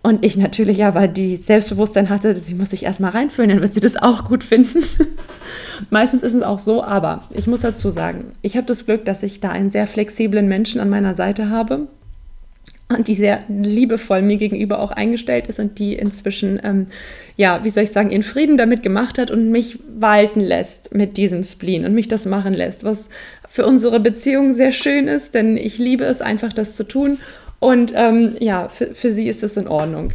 Und 0.02 0.22
ich 0.22 0.36
natürlich 0.36 0.84
aber 0.84 1.08
die 1.08 1.38
Selbstbewusstsein 1.38 2.10
hatte, 2.10 2.36
sie 2.36 2.54
muss 2.54 2.70
sich 2.70 2.84
erstmal 2.84 3.12
reinfühlen, 3.12 3.48
dann 3.48 3.62
wird 3.62 3.72
sie 3.72 3.80
das 3.80 3.96
auch 3.96 4.26
gut 4.26 4.44
finden. 4.44 4.82
Meistens 5.90 6.22
ist 6.22 6.34
es 6.34 6.42
auch 6.42 6.58
so, 6.58 6.84
aber 6.84 7.22
ich 7.30 7.46
muss 7.46 7.62
dazu 7.62 7.88
sagen, 7.88 8.32
ich 8.42 8.56
habe 8.58 8.66
das 8.66 8.84
Glück, 8.84 9.06
dass 9.06 9.22
ich 9.22 9.40
da 9.40 9.48
einen 9.48 9.70
sehr 9.70 9.86
flexiblen 9.86 10.46
Menschen 10.46 10.80
an 10.80 10.90
meiner 10.90 11.14
Seite 11.14 11.48
habe 11.48 11.88
und 12.88 13.06
die 13.06 13.14
sehr 13.14 13.40
liebevoll 13.48 14.22
mir 14.22 14.38
gegenüber 14.38 14.80
auch 14.80 14.92
eingestellt 14.92 15.46
ist 15.46 15.58
und 15.58 15.78
die 15.78 15.94
inzwischen, 15.94 16.58
ähm, 16.64 16.86
ja, 17.36 17.62
wie 17.62 17.70
soll 17.70 17.84
ich 17.84 17.92
sagen, 17.92 18.10
ihren 18.10 18.22
Frieden 18.22 18.56
damit 18.56 18.82
gemacht 18.82 19.18
hat 19.18 19.30
und 19.30 19.50
mich 19.50 19.78
walten 19.98 20.40
lässt 20.40 20.94
mit 20.94 21.18
diesem 21.18 21.44
Spleen 21.44 21.84
und 21.84 21.94
mich 21.94 22.08
das 22.08 22.24
machen 22.24 22.54
lässt, 22.54 22.84
was 22.84 23.10
für 23.46 23.66
unsere 23.66 24.00
Beziehung 24.00 24.54
sehr 24.54 24.72
schön 24.72 25.06
ist, 25.06 25.34
denn 25.34 25.56
ich 25.58 25.78
liebe 25.78 26.04
es 26.04 26.22
einfach, 26.22 26.52
das 26.52 26.76
zu 26.76 26.84
tun 26.84 27.18
und 27.60 27.92
ähm, 27.94 28.36
ja, 28.40 28.68
für, 28.68 28.94
für 28.94 29.12
sie 29.12 29.28
ist 29.28 29.42
es 29.42 29.56
in 29.56 29.68
Ordnung. 29.68 30.12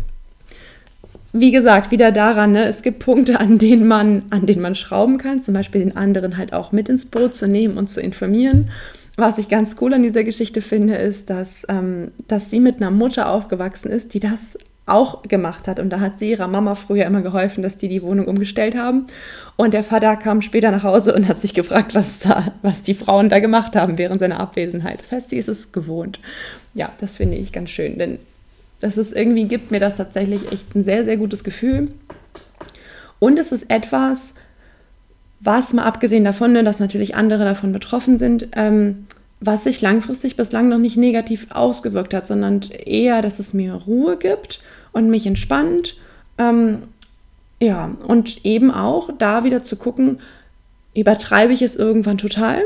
Wie 1.31 1.51
gesagt, 1.51 1.91
wieder 1.91 2.11
daran, 2.11 2.53
ne, 2.53 2.65
es 2.65 2.83
gibt 2.83 2.99
Punkte, 2.99 3.39
an 3.39 3.57
denen, 3.57 3.87
man, 3.87 4.23
an 4.29 4.45
denen 4.45 4.61
man 4.61 4.75
schrauben 4.75 5.17
kann, 5.17 5.41
zum 5.41 5.53
Beispiel 5.53 5.81
den 5.81 5.97
anderen 5.97 6.37
halt 6.37 6.53
auch 6.53 6.71
mit 6.71 6.89
ins 6.89 7.05
Boot 7.05 7.35
zu 7.35 7.47
nehmen 7.47 7.77
und 7.77 7.89
zu 7.89 8.01
informieren. 8.01 8.69
Was 9.15 9.37
ich 9.37 9.47
ganz 9.47 9.75
cool 9.79 9.93
an 9.93 10.03
dieser 10.03 10.23
Geschichte 10.23 10.61
finde, 10.61 10.95
ist, 10.95 11.29
dass, 11.29 11.65
ähm, 11.69 12.11
dass 12.27 12.49
sie 12.49 12.59
mit 12.59 12.77
einer 12.77 12.89
Mutter 12.89 13.29
aufgewachsen 13.29 13.91
ist, 13.91 14.13
die 14.13 14.19
das 14.19 14.57
auch 14.85 15.23
gemacht 15.23 15.67
hat. 15.67 15.79
Und 15.79 15.91
da 15.91 15.99
hat 15.99 16.19
sie 16.19 16.31
ihrer 16.31 16.47
Mama 16.47 16.75
früher 16.75 17.05
immer 17.05 17.21
geholfen, 17.21 17.61
dass 17.61 17.77
die 17.77 17.87
die 17.87 18.01
Wohnung 18.01 18.27
umgestellt 18.27 18.75
haben. 18.75 19.07
Und 19.55 19.73
der 19.73 19.83
Vater 19.83 20.15
kam 20.17 20.41
später 20.41 20.71
nach 20.71 20.83
Hause 20.83 21.13
und 21.13 21.27
hat 21.27 21.37
sich 21.37 21.53
gefragt, 21.53 21.95
was, 21.95 22.19
da, 22.19 22.45
was 22.63 22.81
die 22.81 22.95
Frauen 22.95 23.29
da 23.29 23.39
gemacht 23.39 23.75
haben 23.75 23.97
während 23.97 24.19
seiner 24.19 24.39
Abwesenheit. 24.39 25.01
Das 25.01 25.11
heißt, 25.11 25.29
sie 25.29 25.37
ist 25.37 25.47
es 25.47 25.71
gewohnt. 25.71 26.19
Ja, 26.73 26.91
das 26.99 27.17
finde 27.17 27.37
ich 27.37 27.53
ganz 27.53 27.69
schön, 27.69 27.97
denn 27.97 28.19
das 28.81 28.97
ist 28.97 29.13
irgendwie 29.13 29.45
gibt 29.45 29.71
mir 29.71 29.79
das 29.79 29.95
tatsächlich 29.95 30.51
echt 30.51 30.75
ein 30.75 30.83
sehr, 30.83 31.05
sehr 31.05 31.15
gutes 31.15 31.45
Gefühl. 31.45 31.93
Und 33.19 33.39
es 33.39 33.53
ist 33.53 33.69
etwas, 33.69 34.33
was 35.43 35.73
mal 35.73 35.83
abgesehen 35.83 36.23
davon, 36.23 36.53
ne, 36.53 36.63
dass 36.63 36.79
natürlich 36.79 37.15
andere 37.15 37.43
davon 37.43 37.71
betroffen 37.71 38.17
sind, 38.17 38.47
ähm, 38.55 39.07
was 39.39 39.65
sich 39.65 39.81
langfristig 39.81 40.37
bislang 40.37 40.69
noch 40.69 40.77
nicht 40.77 40.95
negativ 40.95 41.47
ausgewirkt 41.49 42.13
hat, 42.13 42.25
sondern 42.27 42.61
eher, 42.85 43.21
dass 43.21 43.39
es 43.39 43.53
mir 43.53 43.73
Ruhe 43.73 44.17
gibt 44.17 44.61
und 44.93 45.09
mich 45.09 45.27
entspannt. 45.27 45.97
Ähm, 46.37 46.83
ja, 47.59 47.95
und 48.07 48.45
eben 48.45 48.71
auch 48.71 49.09
da 49.17 49.43
wieder 49.43 49.61
zu 49.61 49.75
gucken, 49.75 50.19
übertreibe 50.95 51.53
ich 51.53 51.61
es 51.61 51.75
irgendwann 51.75 52.17
total? 52.17 52.61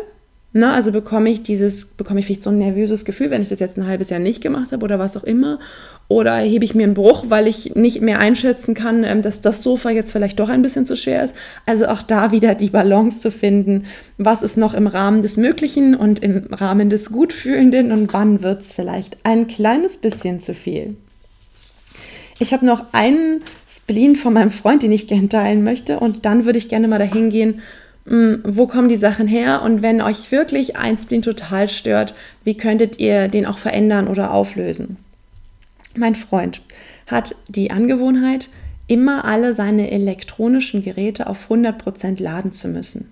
Na, 0.60 0.74
also 0.74 0.92
bekomme 0.92 1.30
ich 1.30 1.44
dieses, 1.44 1.86
bekomme 1.86 2.20
ich 2.20 2.26
vielleicht 2.26 2.42
so 2.42 2.50
ein 2.50 2.58
nervöses 2.58 3.06
Gefühl, 3.06 3.30
wenn 3.30 3.44
ich 3.44 3.48
das 3.48 3.60
jetzt 3.60 3.78
ein 3.78 3.86
halbes 3.86 4.10
Jahr 4.10 4.20
nicht 4.20 4.42
gemacht 4.42 4.72
habe 4.72 4.84
oder 4.84 4.98
was 4.98 5.16
auch 5.16 5.24
immer. 5.24 5.60
Oder 6.08 6.38
hebe 6.38 6.66
ich 6.66 6.74
mir 6.74 6.86
einen 6.86 6.96
Bruch, 6.96 7.26
weil 7.28 7.46
ich 7.46 7.76
nicht 7.76 8.02
mehr 8.02 8.18
einschätzen 8.18 8.74
kann, 8.74 9.04
ähm, 9.04 9.22
dass 9.22 9.40
das 9.40 9.62
Sofa 9.62 9.92
jetzt 9.92 10.12
vielleicht 10.12 10.40
doch 10.40 10.50
ein 10.50 10.64
bisschen 10.64 10.88
zu 10.88 10.96
schwer 10.96 11.24
ist. 11.24 11.36
Also 11.68 11.86
auch 11.86 12.02
da 12.02 12.32
wieder 12.32 12.56
die 12.56 12.72
Balance 12.72 13.22
zu 13.22 13.30
finden. 13.30 13.84
Was 14.18 14.42
ist 14.42 14.58
noch 14.58 14.74
im 14.74 14.88
Rahmen 14.88 15.22
des 15.22 15.38
Möglichen 15.38 15.94
und 15.94 16.24
im 16.24 16.52
Rahmen 16.52 16.90
des 16.90 17.12
Gutfühlenden 17.12 17.92
und 17.92 18.12
wann 18.12 18.42
wird 18.42 18.62
es 18.62 18.74
vielleicht 18.74 19.18
ein 19.22 19.46
kleines 19.46 19.98
bisschen 19.98 20.40
zu 20.40 20.56
viel. 20.56 20.96
Ich 22.40 22.52
habe 22.52 22.66
noch 22.66 22.94
einen 22.94 23.44
Spleen 23.70 24.16
von 24.16 24.34
meinem 24.34 24.52
Freund, 24.52 24.82
den 24.82 24.92
ich 24.92 25.06
gerne 25.06 25.30
teilen 25.30 25.64
möchte. 25.64 26.00
Und 26.00 26.26
dann 26.26 26.46
würde 26.46 26.58
ich 26.58 26.68
gerne 26.68 26.88
mal 26.88 26.98
dahin 26.98 27.30
gehen 27.30 27.62
wo 28.10 28.68
kommen 28.68 28.88
die 28.88 28.96
Sachen 28.96 29.28
her 29.28 29.62
und 29.64 29.82
wenn 29.82 30.02
euch 30.02 30.32
wirklich 30.32 30.78
ein 30.78 30.96
Spleen 30.96 31.22
total 31.22 31.68
stört, 31.68 32.14
wie 32.44 32.56
könntet 32.56 33.00
ihr 33.00 33.28
den 33.28 33.46
auch 33.46 33.58
verändern 33.58 34.08
oder 34.08 34.32
auflösen? 34.34 34.98
Mein 35.96 36.16
Freund 36.16 36.62
hat 37.08 37.36
die 37.50 37.72
Angewohnheit, 37.72 38.50
immer 38.88 39.26
alle 39.26 39.54
seine 39.54 39.92
elektronischen 39.92 40.84
Geräte 40.84 41.28
auf 41.28 41.52
100% 41.52 42.22
laden 42.22 42.54
zu 42.54 42.70
müssen. 42.70 43.12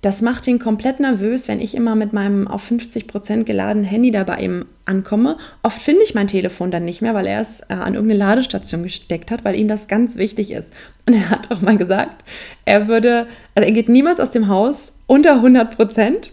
Das 0.00 0.22
macht 0.22 0.46
ihn 0.46 0.60
komplett 0.60 1.00
nervös, 1.00 1.48
wenn 1.48 1.60
ich 1.60 1.74
immer 1.74 1.96
mit 1.96 2.12
meinem 2.12 2.46
auf 2.46 2.70
50% 2.70 3.42
geladenen 3.42 3.84
Handy 3.84 4.12
da 4.12 4.22
bei 4.22 4.36
ihm 4.36 4.66
ankomme. 4.84 5.36
Oft 5.64 5.82
finde 5.82 6.04
ich 6.04 6.14
mein 6.14 6.28
Telefon 6.28 6.70
dann 6.70 6.84
nicht 6.84 7.02
mehr, 7.02 7.14
weil 7.14 7.26
er 7.26 7.40
es 7.40 7.62
äh, 7.62 7.74
an 7.74 7.94
irgendeine 7.94 8.20
Ladestation 8.20 8.84
gesteckt 8.84 9.32
hat, 9.32 9.44
weil 9.44 9.56
ihm 9.56 9.66
das 9.66 9.88
ganz 9.88 10.14
wichtig 10.14 10.52
ist. 10.52 10.72
Und 11.06 11.14
er 11.14 11.30
hat 11.30 11.50
auch 11.50 11.60
mal 11.62 11.76
gesagt, 11.76 12.24
er 12.64 12.86
würde, 12.86 13.26
also 13.56 13.66
er 13.66 13.72
geht 13.72 13.88
niemals 13.88 14.20
aus 14.20 14.30
dem 14.30 14.46
Haus 14.46 14.92
unter 15.08 15.42
100%. 15.42 16.28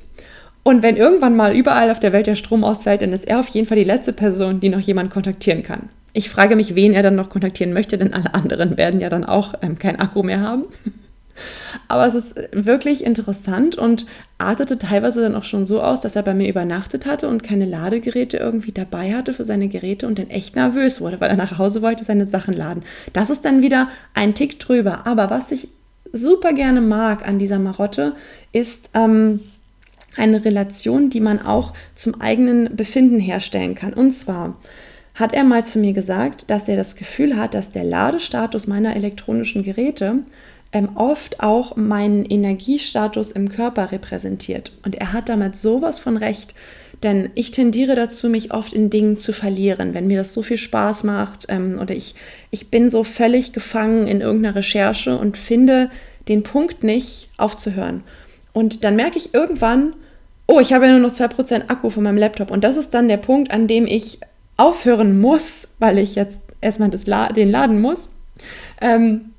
Und 0.62 0.84
wenn 0.84 0.95
irgendwann 0.95 1.36
mal 1.36 1.55
überall 1.55 1.89
auf 1.89 2.00
der 2.00 2.13
Welt 2.13 2.27
der 2.27 2.36
Strom 2.36 2.63
ausfällt, 2.63 3.01
dann 3.01 3.13
ist 3.13 3.27
er 3.27 3.39
auf 3.39 3.48
jeden 3.48 3.67
Fall 3.67 3.77
die 3.77 3.84
letzte 3.84 4.13
Person, 4.13 4.60
die 4.60 4.69
noch 4.69 4.79
jemand 4.79 5.10
kontaktieren 5.10 5.63
kann. 5.63 5.89
Ich 6.13 6.29
frage 6.29 6.55
mich, 6.55 6.75
wen 6.75 6.93
er 6.93 7.03
dann 7.03 7.15
noch 7.15 7.29
kontaktieren 7.29 7.74
möchte, 7.74 7.98
denn 7.98 8.13
alle 8.13 8.34
anderen 8.36 8.77
werden 8.77 9.01
ja 9.01 9.10
dann 9.10 9.25
auch 9.25 9.55
ähm, 9.63 9.79
kein 9.79 10.00
Akku 10.00 10.22
mehr 10.22 10.41
haben. 10.41 10.65
Aber 11.87 12.07
es 12.07 12.15
ist 12.15 12.35
wirklich 12.51 13.03
interessant 13.03 13.75
und 13.75 14.05
artete 14.37 14.77
teilweise 14.77 15.21
dann 15.21 15.35
auch 15.35 15.43
schon 15.43 15.65
so 15.65 15.81
aus, 15.81 16.01
dass 16.01 16.15
er 16.15 16.23
bei 16.23 16.33
mir 16.33 16.49
übernachtet 16.49 17.05
hatte 17.05 17.27
und 17.27 17.43
keine 17.43 17.65
Ladegeräte 17.65 18.37
irgendwie 18.37 18.71
dabei 18.71 19.13
hatte 19.13 19.33
für 19.33 19.45
seine 19.45 19.67
Geräte 19.67 20.07
und 20.07 20.19
dann 20.19 20.29
echt 20.29 20.55
nervös 20.55 21.01
wurde, 21.01 21.19
weil 21.21 21.29
er 21.29 21.37
nach 21.37 21.57
Hause 21.57 21.81
wollte, 21.81 22.03
seine 22.03 22.27
Sachen 22.27 22.53
laden. 22.53 22.83
Das 23.13 23.29
ist 23.29 23.45
dann 23.45 23.61
wieder 23.61 23.87
ein 24.13 24.35
Tick 24.35 24.59
drüber. 24.59 25.07
Aber 25.07 25.29
was 25.29 25.51
ich 25.51 25.69
super 26.11 26.53
gerne 26.53 26.81
mag 26.81 27.27
an 27.27 27.39
dieser 27.39 27.59
Marotte, 27.59 28.13
ist 28.51 28.89
ähm, 28.93 29.39
eine 30.17 30.43
Relation, 30.45 31.09
die 31.09 31.19
man 31.19 31.41
auch 31.41 31.73
zum 31.93 32.21
eigenen 32.21 32.75
Befinden 32.75 33.19
herstellen 33.19 33.75
kann. 33.75 33.93
Und 33.93 34.11
zwar 34.11 34.55
hat 35.13 35.33
er 35.33 35.43
mal 35.43 35.65
zu 35.65 35.79
mir 35.79 35.93
gesagt, 35.93 36.49
dass 36.49 36.67
er 36.67 36.75
das 36.75 36.95
Gefühl 36.95 37.37
hat, 37.37 37.53
dass 37.53 37.71
der 37.71 37.83
Ladestatus 37.83 38.67
meiner 38.67 38.95
elektronischen 38.95 39.63
Geräte 39.63 40.19
ähm, 40.75 40.89
oft 40.96 41.39
auch 41.39 41.77
meinen 41.77 42.25
Energiestatus 42.25 43.32
im 43.32 43.48
Körper 43.48 43.94
repräsentiert. 43.94 44.74
Und 44.84 44.96
er 44.96 45.13
hat 45.13 45.29
damit 45.29 45.55
sowas 45.55 46.00
von 46.00 46.17
recht, 46.17 46.53
denn 47.01 47.29
ich 47.34 47.51
tendiere 47.51 47.96
dazu, 47.96 48.27
mich 48.27 48.53
oft 48.53 48.74
in 48.74 48.89
Dingen 48.89 49.15
zu 49.15 49.32
verlieren, 49.32 49.94
wenn 49.94 50.08
mir 50.08 50.17
das 50.17 50.34
so 50.34 50.41
viel 50.41 50.58
Spaß 50.58 51.05
macht 51.05 51.46
ähm, 51.48 51.79
oder 51.82 51.96
ich, 51.96 52.13
ich 52.51 52.72
bin 52.72 52.89
so 52.89 53.05
völlig 53.05 53.53
gefangen 53.53 54.05
in 54.08 54.20
irgendeiner 54.20 54.55
Recherche 54.55 55.17
und 55.17 55.38
finde 55.38 55.89
den 56.27 56.44
Punkt 56.44 56.84
nicht 56.84 57.29
aufzuhören. 57.38 58.03
Und 58.51 58.84
dann 58.84 58.98
merke 58.98 59.17
ich 59.17 59.34
irgendwann, 59.34 59.94
oh, 60.46 60.60
ich 60.60 60.74
habe 60.74 60.88
ja 60.88 60.91
nur 60.91 61.08
noch 61.08 61.15
2% 61.15 61.70
Akku 61.70 61.89
von 61.89 62.03
meinem 62.03 62.17
Laptop. 62.17 62.51
Und 62.51 62.65
das 62.65 62.75
ist 62.75 62.94
dann 62.94 63.08
der 63.08 63.17
Punkt, 63.17 63.50
an 63.50 63.70
dem 63.70 63.88
ich 63.88 64.20
aufhören 64.58 65.22
muss, 65.22 65.70
weil 65.79 66.00
ich 66.00 66.15
jetzt 66.15 66.41
erstmal 66.60 66.91
La 67.05 67.32
den 67.32 67.50
laden 67.50 67.79
muss. 67.79 68.10
Ähm, 68.82 69.32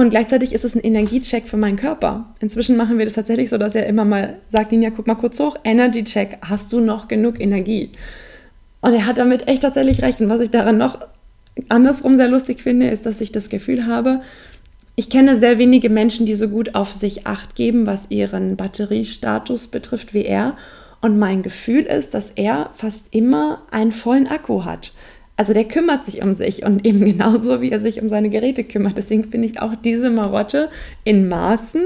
und 0.00 0.10
gleichzeitig 0.10 0.54
ist 0.54 0.64
es 0.64 0.74
ein 0.74 0.80
Energiecheck 0.80 1.46
für 1.46 1.58
meinen 1.58 1.76
Körper. 1.76 2.32
Inzwischen 2.40 2.76
machen 2.76 2.96
wir 2.96 3.04
das 3.04 3.14
tatsächlich 3.14 3.50
so, 3.50 3.58
dass 3.58 3.74
er 3.74 3.86
immer 3.86 4.06
mal 4.06 4.38
sagt, 4.48 4.72
ja, 4.72 4.88
guck 4.90 5.06
mal 5.06 5.14
kurz 5.14 5.38
hoch, 5.38 5.56
Energy 5.62 6.04
Check, 6.04 6.38
hast 6.40 6.72
du 6.72 6.80
noch 6.80 7.06
genug 7.06 7.38
Energie? 7.38 7.90
Und 8.80 8.94
er 8.94 9.04
hat 9.04 9.18
damit 9.18 9.46
echt 9.46 9.62
tatsächlich 9.62 10.00
recht. 10.00 10.20
Und 10.20 10.30
was 10.30 10.40
ich 10.40 10.50
daran 10.50 10.78
noch 10.78 11.00
andersrum 11.68 12.16
sehr 12.16 12.28
lustig 12.28 12.62
finde, 12.62 12.88
ist, 12.88 13.04
dass 13.04 13.20
ich 13.20 13.30
das 13.30 13.50
Gefühl 13.50 13.86
habe, 13.86 14.22
ich 14.96 15.10
kenne 15.10 15.38
sehr 15.38 15.58
wenige 15.58 15.90
Menschen, 15.90 16.24
die 16.24 16.34
so 16.34 16.48
gut 16.48 16.74
auf 16.74 16.92
sich 16.92 17.26
acht 17.26 17.54
geben, 17.54 17.86
was 17.86 18.06
ihren 18.08 18.56
Batteriestatus 18.56 19.66
betrifft 19.66 20.14
wie 20.14 20.24
er. 20.24 20.56
Und 21.02 21.18
mein 21.18 21.42
Gefühl 21.42 21.82
ist, 21.82 22.14
dass 22.14 22.30
er 22.30 22.70
fast 22.74 23.06
immer 23.10 23.62
einen 23.70 23.92
vollen 23.92 24.26
Akku 24.26 24.64
hat. 24.64 24.92
Also 25.40 25.54
der 25.54 25.64
kümmert 25.64 26.04
sich 26.04 26.20
um 26.20 26.34
sich 26.34 26.66
und 26.66 26.84
eben 26.84 27.02
genauso, 27.06 27.62
wie 27.62 27.70
er 27.70 27.80
sich 27.80 28.02
um 28.02 28.10
seine 28.10 28.28
Geräte 28.28 28.62
kümmert. 28.62 28.98
Deswegen 28.98 29.24
finde 29.24 29.48
ich 29.48 29.58
auch 29.58 29.74
diese 29.74 30.10
Marotte 30.10 30.68
in 31.02 31.30
Maßen 31.30 31.80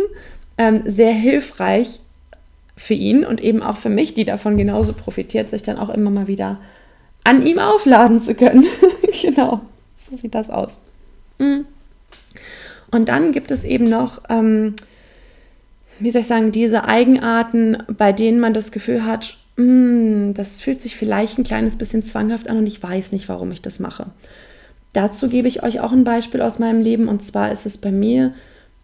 ähm, 0.58 0.82
sehr 0.87 1.12
hilfreich 1.12 2.00
für 2.76 2.94
ihn 2.94 3.25
und 3.25 3.40
eben 3.40 3.62
auch 3.62 3.76
für 3.76 3.90
mich, 3.90 4.12
die 4.12 4.25
davon 4.25 4.56
genauso 4.56 4.92
profitiert, 4.92 5.50
sich 5.50 5.62
dann 5.62 5.78
auch 5.78 5.90
immer 5.90 6.11
mal 6.11 6.26
wieder 6.26 6.58
an 7.23 7.46
ihm 7.46 7.61
aufladen 7.61 8.20
zu 8.20 8.34
können. 8.34 8.64
genau, 9.23 9.61
so 9.96 10.16
sieht 10.16 10.34
das 10.34 10.50
aus. 10.50 10.80
Mhm. 11.38 11.64
Und 12.90 13.08
dann 13.08 13.30
gibt 13.30 13.52
es 13.52 13.62
eben 13.62 13.88
noch, 13.88 14.20
ähm, 14.30 14.75
wie 16.00 16.11
soll 16.11 16.23
ich 16.23 16.26
sagen, 16.26 16.50
diese 16.50 16.87
Eigenarten, 16.87 17.84
bei 17.87 18.11
denen 18.11 18.40
man 18.40 18.52
das 18.52 18.73
Gefühl 18.73 19.06
hat, 19.06 19.37
das 19.56 20.61
fühlt 20.61 20.80
sich 20.80 20.96
vielleicht 20.96 21.38
ein 21.38 21.44
kleines 21.44 21.76
bisschen 21.76 22.02
zwanghaft 22.02 22.49
an 22.49 22.58
und 22.58 22.66
ich 22.66 22.82
weiß 22.82 23.12
nicht, 23.12 23.28
warum 23.28 23.52
ich 23.52 23.62
das 23.62 23.78
mache. 23.78 24.06
Dazu 24.92 25.28
gebe 25.28 25.49
ich 25.49 25.62
euch 25.62 25.80
auch 25.80 25.92
ein 25.92 26.04
Beispiel 26.04 26.42
aus 26.42 26.58
meinem 26.58 26.82
Leben 26.82 27.08
und 27.08 27.23
zwar 27.23 27.52
ist 27.52 27.66
es 27.66 27.78
bei 27.78 27.92
mir 27.92 28.34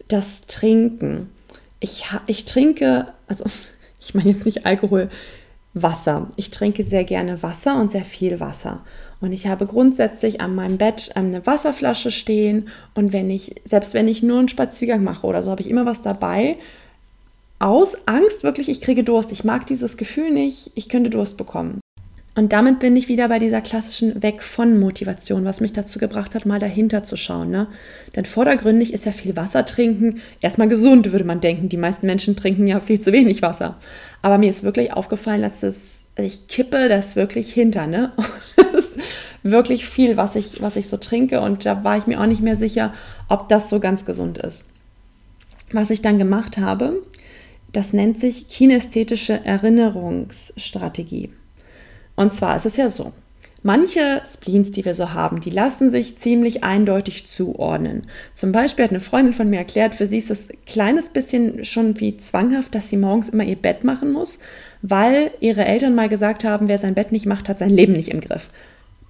das 0.08 0.42
Trinken. 0.42 1.28
Ich, 1.80 2.06
ich 2.26 2.44
trinke, 2.44 3.06
also 3.26 3.44
ich 4.00 4.14
meine 4.14 4.30
jetzt 4.30 4.44
nicht 4.44 4.66
Alkohol, 4.66 5.08
Wasser. 5.72 6.28
Ich 6.34 6.50
trinke 6.50 6.82
sehr 6.82 7.04
gerne 7.04 7.42
Wasser 7.42 7.80
und 7.80 7.92
sehr 7.92 8.04
viel 8.04 8.40
Wasser. 8.40 8.84
Und 9.20 9.32
ich 9.32 9.46
habe 9.46 9.66
grundsätzlich 9.66 10.40
an 10.40 10.54
meinem 10.54 10.78
Bett 10.78 11.12
eine 11.14 11.46
Wasserflasche 11.46 12.10
stehen. 12.10 12.68
Und 12.94 13.12
wenn 13.12 13.30
ich, 13.30 13.54
selbst 13.64 13.94
wenn 13.94 14.08
ich 14.08 14.22
nur 14.22 14.38
einen 14.38 14.48
Spaziergang 14.48 15.04
mache 15.04 15.26
oder 15.26 15.42
so, 15.42 15.50
habe 15.50 15.62
ich 15.62 15.70
immer 15.70 15.86
was 15.86 16.02
dabei, 16.02 16.56
aus 17.60 17.96
Angst 18.06 18.42
wirklich, 18.42 18.68
ich 18.68 18.80
kriege 18.80 19.04
Durst. 19.04 19.30
Ich 19.30 19.44
mag 19.44 19.66
dieses 19.66 19.96
Gefühl 19.96 20.32
nicht, 20.32 20.72
ich 20.74 20.88
könnte 20.88 21.10
Durst 21.10 21.36
bekommen. 21.36 21.78
Und 22.36 22.52
damit 22.52 22.78
bin 22.78 22.96
ich 22.96 23.08
wieder 23.08 23.28
bei 23.28 23.38
dieser 23.38 23.60
klassischen 23.60 24.22
Weg 24.22 24.42
von 24.42 24.78
Motivation, 24.78 25.44
was 25.44 25.60
mich 25.60 25.72
dazu 25.72 25.98
gebracht 25.98 26.34
hat, 26.34 26.46
mal 26.46 26.60
dahinter 26.60 27.02
zu 27.02 27.16
schauen. 27.16 27.50
Ne? 27.50 27.66
Denn 28.16 28.24
vordergründig 28.24 28.94
ist 28.94 29.04
ja 29.04 29.12
viel 29.12 29.36
Wasser 29.36 29.66
trinken 29.66 30.20
erstmal 30.40 30.68
gesund, 30.68 31.12
würde 31.12 31.24
man 31.24 31.40
denken. 31.40 31.68
Die 31.68 31.76
meisten 31.76 32.06
Menschen 32.06 32.36
trinken 32.36 32.66
ja 32.66 32.80
viel 32.80 33.00
zu 33.00 33.12
wenig 33.12 33.42
Wasser. 33.42 33.76
Aber 34.22 34.38
mir 34.38 34.48
ist 34.48 34.62
wirklich 34.62 34.92
aufgefallen, 34.92 35.42
dass 35.42 35.62
es, 35.62 36.04
ich 36.16 36.46
kippe 36.46 36.88
das 36.88 37.16
wirklich 37.16 37.52
hinter. 37.52 37.86
Ne? 37.86 38.12
das 38.56 38.86
ist 38.86 38.98
wirklich 39.42 39.86
viel, 39.86 40.16
was 40.16 40.36
ich, 40.36 40.62
was 40.62 40.76
ich 40.76 40.88
so 40.88 40.96
trinke. 40.96 41.40
Und 41.40 41.66
da 41.66 41.82
war 41.84 41.98
ich 41.98 42.06
mir 42.06 42.20
auch 42.20 42.26
nicht 42.26 42.42
mehr 42.42 42.56
sicher, 42.56 42.94
ob 43.28 43.48
das 43.48 43.68
so 43.68 43.80
ganz 43.80 44.06
gesund 44.06 44.38
ist. 44.38 44.64
Was 45.72 45.90
ich 45.90 46.00
dann 46.00 46.18
gemacht 46.18 46.58
habe, 46.58 47.02
das 47.72 47.92
nennt 47.92 48.18
sich 48.18 48.48
kinästhetische 48.48 49.44
Erinnerungsstrategie. 49.44 51.30
Und 52.16 52.32
zwar 52.32 52.56
ist 52.56 52.66
es 52.66 52.76
ja 52.76 52.90
so, 52.90 53.12
Manche 53.62 54.22
Spleens, 54.24 54.70
die 54.70 54.86
wir 54.86 54.94
so 54.94 55.12
haben, 55.12 55.40
die 55.40 55.50
lassen 55.50 55.90
sich 55.90 56.16
ziemlich 56.16 56.64
eindeutig 56.64 57.26
zuordnen. 57.26 58.06
Zum 58.32 58.52
Beispiel 58.52 58.84
hat 58.86 58.90
eine 58.90 59.00
Freundin 59.00 59.34
von 59.34 59.50
mir 59.50 59.58
erklärt, 59.58 59.94
für 59.94 60.06
sie 60.06 60.16
ist 60.16 60.30
es 60.30 60.48
ein 60.48 60.56
kleines 60.64 61.10
bisschen 61.10 61.62
schon 61.66 62.00
wie 62.00 62.16
zwanghaft, 62.16 62.74
dass 62.74 62.88
sie 62.88 62.96
morgens 62.96 63.28
immer 63.28 63.44
ihr 63.44 63.56
Bett 63.56 63.84
machen 63.84 64.12
muss, 64.12 64.38
weil 64.80 65.30
ihre 65.40 65.66
Eltern 65.66 65.94
mal 65.94 66.08
gesagt 66.08 66.42
haben, 66.42 66.68
wer 66.68 66.78
sein 66.78 66.94
Bett 66.94 67.12
nicht 67.12 67.26
macht, 67.26 67.50
hat 67.50 67.58
sein 67.58 67.68
Leben 67.68 67.92
nicht 67.92 68.08
im 68.08 68.22
Griff. 68.22 68.48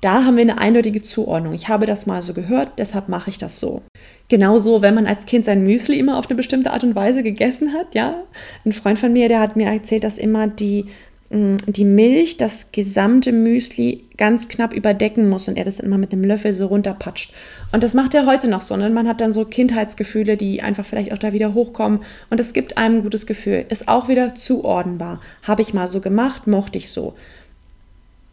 Da 0.00 0.24
haben 0.24 0.36
wir 0.36 0.42
eine 0.42 0.58
eindeutige 0.58 1.02
Zuordnung. 1.02 1.52
Ich 1.52 1.68
habe 1.68 1.84
das 1.84 2.06
mal 2.06 2.22
so 2.22 2.32
gehört, 2.32 2.78
deshalb 2.78 3.08
mache 3.08 3.28
ich 3.28 3.36
das 3.36 3.60
so. 3.60 3.82
Genauso, 4.28 4.80
wenn 4.80 4.94
man 4.94 5.06
als 5.06 5.26
Kind 5.26 5.44
sein 5.44 5.62
Müsli 5.62 5.98
immer 5.98 6.18
auf 6.18 6.26
eine 6.26 6.36
bestimmte 6.36 6.72
Art 6.72 6.84
und 6.84 6.94
Weise 6.94 7.22
gegessen 7.22 7.74
hat, 7.74 7.94
ja. 7.94 8.22
Ein 8.64 8.72
Freund 8.72 8.98
von 8.98 9.12
mir, 9.12 9.28
der 9.28 9.40
hat 9.40 9.56
mir 9.56 9.66
erzählt, 9.66 10.04
dass 10.04 10.16
immer 10.16 10.46
die 10.46 10.86
mm, 11.28 11.56
die 11.66 11.84
Milch 11.84 12.38
das 12.38 12.72
gesamte 12.72 13.32
Müsli 13.32 14.04
ganz 14.16 14.48
knapp 14.48 14.72
überdecken 14.72 15.28
muss 15.28 15.48
und 15.48 15.58
er 15.58 15.66
das 15.66 15.80
immer 15.80 15.98
mit 15.98 16.12
einem 16.12 16.24
Löffel 16.24 16.54
so 16.54 16.66
runterpatscht. 16.66 17.34
Und 17.72 17.82
das 17.82 17.92
macht 17.92 18.14
er 18.14 18.24
heute 18.24 18.48
noch 18.48 18.62
so. 18.62 18.76
Ne? 18.76 18.88
Man 18.88 19.06
hat 19.06 19.20
dann 19.20 19.34
so 19.34 19.44
Kindheitsgefühle, 19.44 20.38
die 20.38 20.62
einfach 20.62 20.86
vielleicht 20.86 21.12
auch 21.12 21.18
da 21.18 21.34
wieder 21.34 21.52
hochkommen. 21.52 22.00
Und 22.30 22.40
es 22.40 22.54
gibt 22.54 22.78
einem 22.78 22.96
ein 22.96 23.02
gutes 23.02 23.26
Gefühl. 23.26 23.66
Ist 23.68 23.88
auch 23.88 24.08
wieder 24.08 24.34
zuordnenbar. 24.34 25.20
Habe 25.42 25.60
ich 25.60 25.74
mal 25.74 25.88
so 25.88 26.00
gemacht, 26.00 26.46
mochte 26.46 26.78
ich 26.78 26.90
so. 26.90 27.14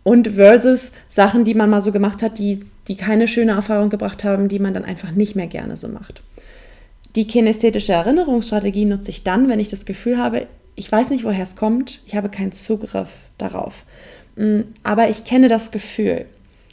Und 0.08 0.36
versus 0.36 0.94
Sachen, 1.10 1.44
die 1.44 1.54
man 1.54 1.70
mal 1.70 1.82
so 1.82 1.92
gemacht 1.92 2.22
hat, 2.22 2.38
die, 2.38 2.64
die 2.88 2.96
keine 2.96 3.28
schöne 3.28 3.52
Erfahrung 3.52 3.90
gebracht 3.90 4.24
haben, 4.24 4.48
die 4.48 4.58
man 4.58 4.74
dann 4.74 4.86
einfach 4.86 5.12
nicht 5.12 5.36
mehr 5.36 5.48
gerne 5.48 5.76
so 5.76 5.90
macht. 5.90 6.22
Die 7.18 7.28
kinästhetische 7.28 7.92
Erinnerungsstrategie 7.92 8.86
nutze 8.86 9.10
ich 9.10 9.24
dann, 9.24 9.50
wenn 9.50 9.60
ich 9.60 9.68
das 9.68 9.86
Gefühl 9.86 10.18
habe, 10.18 10.48
ich 10.76 10.90
weiß 10.90 11.10
nicht, 11.10 11.26
woher 11.26 11.44
es 11.44 11.58
kommt, 11.58 12.00
ich 12.06 12.16
habe 12.16 12.30
keinen 12.30 12.54
Zugriff 12.54 13.10
darauf. 13.38 13.84
Mm, 14.38 14.62
aber 14.82 15.10
ich 15.10 15.26
kenne 15.26 15.50
das 15.50 15.72
Gefühl. 15.72 16.26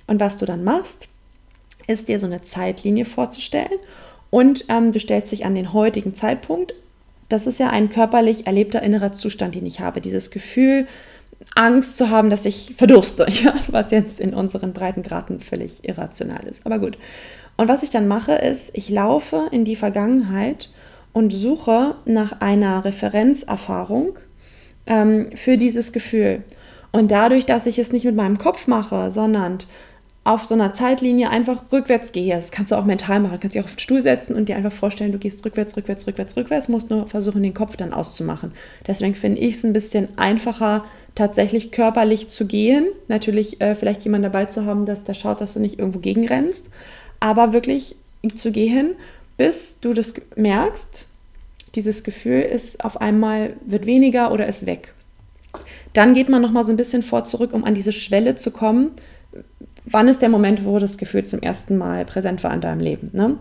Und 0.06 0.20
was 0.20 0.36
du 0.36 0.46
dann 0.46 0.62
machst, 0.62 1.08
ist 1.88 2.06
dir 2.06 2.20
so 2.20 2.26
eine 2.26 2.42
Zeitlinie 2.42 3.04
vorzustellen 3.04 3.80
und 4.30 4.66
ähm, 4.68 4.92
du 4.92 5.00
stellst 5.00 5.32
dich 5.32 5.44
an 5.44 5.56
den 5.56 5.72
heutigen 5.72 6.14
Zeitpunkt. 6.14 6.74
Das 7.28 7.48
ist 7.48 7.58
ja 7.58 7.70
ein 7.70 7.90
körperlich 7.90 8.46
erlebter 8.46 8.80
innerer 8.80 9.10
Zustand, 9.10 9.56
den 9.56 9.66
ich 9.66 9.80
habe. 9.80 10.00
Dieses 10.00 10.30
Gefühl, 10.30 10.86
Angst 11.54 11.96
zu 11.96 12.10
haben, 12.10 12.30
dass 12.30 12.44
ich 12.44 12.74
verdurste, 12.76 13.26
ja, 13.44 13.54
was 13.68 13.90
jetzt 13.90 14.20
in 14.20 14.34
unseren 14.34 14.72
Breitengraden 14.72 15.40
völlig 15.40 15.88
irrational 15.88 16.46
ist. 16.46 16.64
Aber 16.64 16.78
gut. 16.78 16.98
Und 17.56 17.68
was 17.68 17.82
ich 17.82 17.90
dann 17.90 18.08
mache, 18.08 18.32
ist, 18.32 18.70
ich 18.72 18.88
laufe 18.88 19.48
in 19.52 19.64
die 19.64 19.76
Vergangenheit 19.76 20.70
und 21.12 21.32
suche 21.32 21.94
nach 22.04 22.40
einer 22.40 22.84
Referenzerfahrung 22.84 24.18
ähm, 24.86 25.30
für 25.36 25.56
dieses 25.56 25.92
Gefühl. 25.92 26.42
Und 26.90 27.10
dadurch, 27.10 27.46
dass 27.46 27.66
ich 27.66 27.78
es 27.78 27.92
nicht 27.92 28.04
mit 28.04 28.16
meinem 28.16 28.38
Kopf 28.38 28.66
mache, 28.66 29.10
sondern 29.12 29.58
auf 30.24 30.46
so 30.46 30.54
einer 30.54 30.72
Zeitlinie 30.72 31.28
einfach 31.28 31.70
rückwärts 31.70 32.12
gehe. 32.12 32.34
Das 32.34 32.50
kannst 32.50 32.72
du 32.72 32.76
auch 32.76 32.86
mental 32.86 33.20
machen. 33.20 33.34
Du 33.34 33.38
kannst 33.40 33.54
dich 33.54 33.60
auch 33.62 33.66
auf 33.66 33.76
den 33.76 33.80
Stuhl 33.80 34.00
setzen 34.00 34.34
und 34.34 34.48
dir 34.48 34.56
einfach 34.56 34.72
vorstellen, 34.72 35.12
du 35.12 35.18
gehst 35.18 35.44
rückwärts, 35.44 35.76
rückwärts, 35.76 36.06
rückwärts, 36.06 36.36
rückwärts, 36.36 36.68
musst 36.68 36.88
nur 36.88 37.06
versuchen, 37.06 37.42
den 37.42 37.52
Kopf 37.52 37.76
dann 37.76 37.92
auszumachen. 37.92 38.52
Deswegen 38.86 39.14
finde 39.14 39.40
ich 39.40 39.56
es 39.56 39.64
ein 39.64 39.74
bisschen 39.74 40.08
einfacher, 40.16 40.84
tatsächlich 41.14 41.70
körperlich 41.70 42.28
zu 42.28 42.46
gehen. 42.46 42.86
Natürlich 43.08 43.60
äh, 43.60 43.74
vielleicht 43.74 44.04
jemand 44.04 44.24
dabei 44.24 44.46
zu 44.46 44.64
haben, 44.64 44.86
dass 44.86 45.04
der 45.04 45.14
schaut, 45.14 45.40
dass 45.40 45.54
du 45.54 45.60
nicht 45.60 45.78
irgendwo 45.78 45.98
gegenrennst. 45.98 46.66
Aber 47.20 47.52
wirklich 47.52 47.96
zu 48.34 48.50
gehen, 48.50 48.94
bis 49.36 49.76
du 49.80 49.92
das 49.92 50.14
merkst, 50.36 51.06
dieses 51.74 52.04
Gefühl 52.04 52.40
ist 52.40 52.84
auf 52.84 53.00
einmal, 53.00 53.54
wird 53.64 53.86
weniger 53.86 54.32
oder 54.32 54.46
ist 54.46 54.66
weg. 54.66 54.94
Dann 55.92 56.14
geht 56.14 56.28
man 56.28 56.42
nochmal 56.42 56.64
so 56.64 56.70
ein 56.70 56.76
bisschen 56.76 57.02
vor 57.02 57.24
zurück, 57.24 57.52
um 57.52 57.64
an 57.64 57.74
diese 57.74 57.92
Schwelle 57.92 58.34
zu 58.34 58.50
kommen, 58.50 58.90
wann 59.84 60.08
ist 60.08 60.22
der 60.22 60.28
Moment, 60.28 60.64
wo 60.64 60.78
das 60.78 60.98
Gefühl 60.98 61.24
zum 61.24 61.40
ersten 61.40 61.76
Mal 61.76 62.04
präsent 62.04 62.42
war 62.42 62.52
in 62.54 62.60
deinem 62.60 62.80
Leben. 62.80 63.10
Ne? 63.12 63.38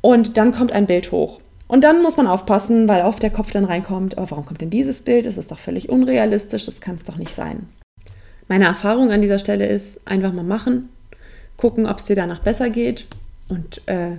Und 0.00 0.36
dann 0.36 0.52
kommt 0.52 0.72
ein 0.72 0.86
Bild 0.86 1.12
hoch. 1.12 1.40
Und 1.70 1.82
dann 1.82 2.02
muss 2.02 2.16
man 2.16 2.26
aufpassen, 2.26 2.88
weil 2.88 3.02
auf 3.02 3.20
der 3.20 3.30
Kopf 3.30 3.52
dann 3.52 3.64
reinkommt, 3.64 4.18
aber 4.18 4.32
warum 4.32 4.44
kommt 4.44 4.60
denn 4.60 4.70
dieses 4.70 5.02
Bild? 5.02 5.24
Das 5.24 5.36
ist 5.36 5.52
doch 5.52 5.58
völlig 5.60 5.88
unrealistisch, 5.88 6.66
das 6.66 6.80
kann 6.80 6.96
es 6.96 7.04
doch 7.04 7.14
nicht 7.14 7.32
sein. 7.32 7.68
Meine 8.48 8.64
Erfahrung 8.64 9.12
an 9.12 9.22
dieser 9.22 9.38
Stelle 9.38 9.68
ist, 9.68 10.04
einfach 10.04 10.32
mal 10.32 10.42
machen, 10.42 10.88
gucken, 11.56 11.86
ob 11.86 11.98
es 11.98 12.06
dir 12.06 12.16
danach 12.16 12.40
besser 12.40 12.70
geht 12.70 13.06
und 13.48 13.86
äh, 13.86 14.16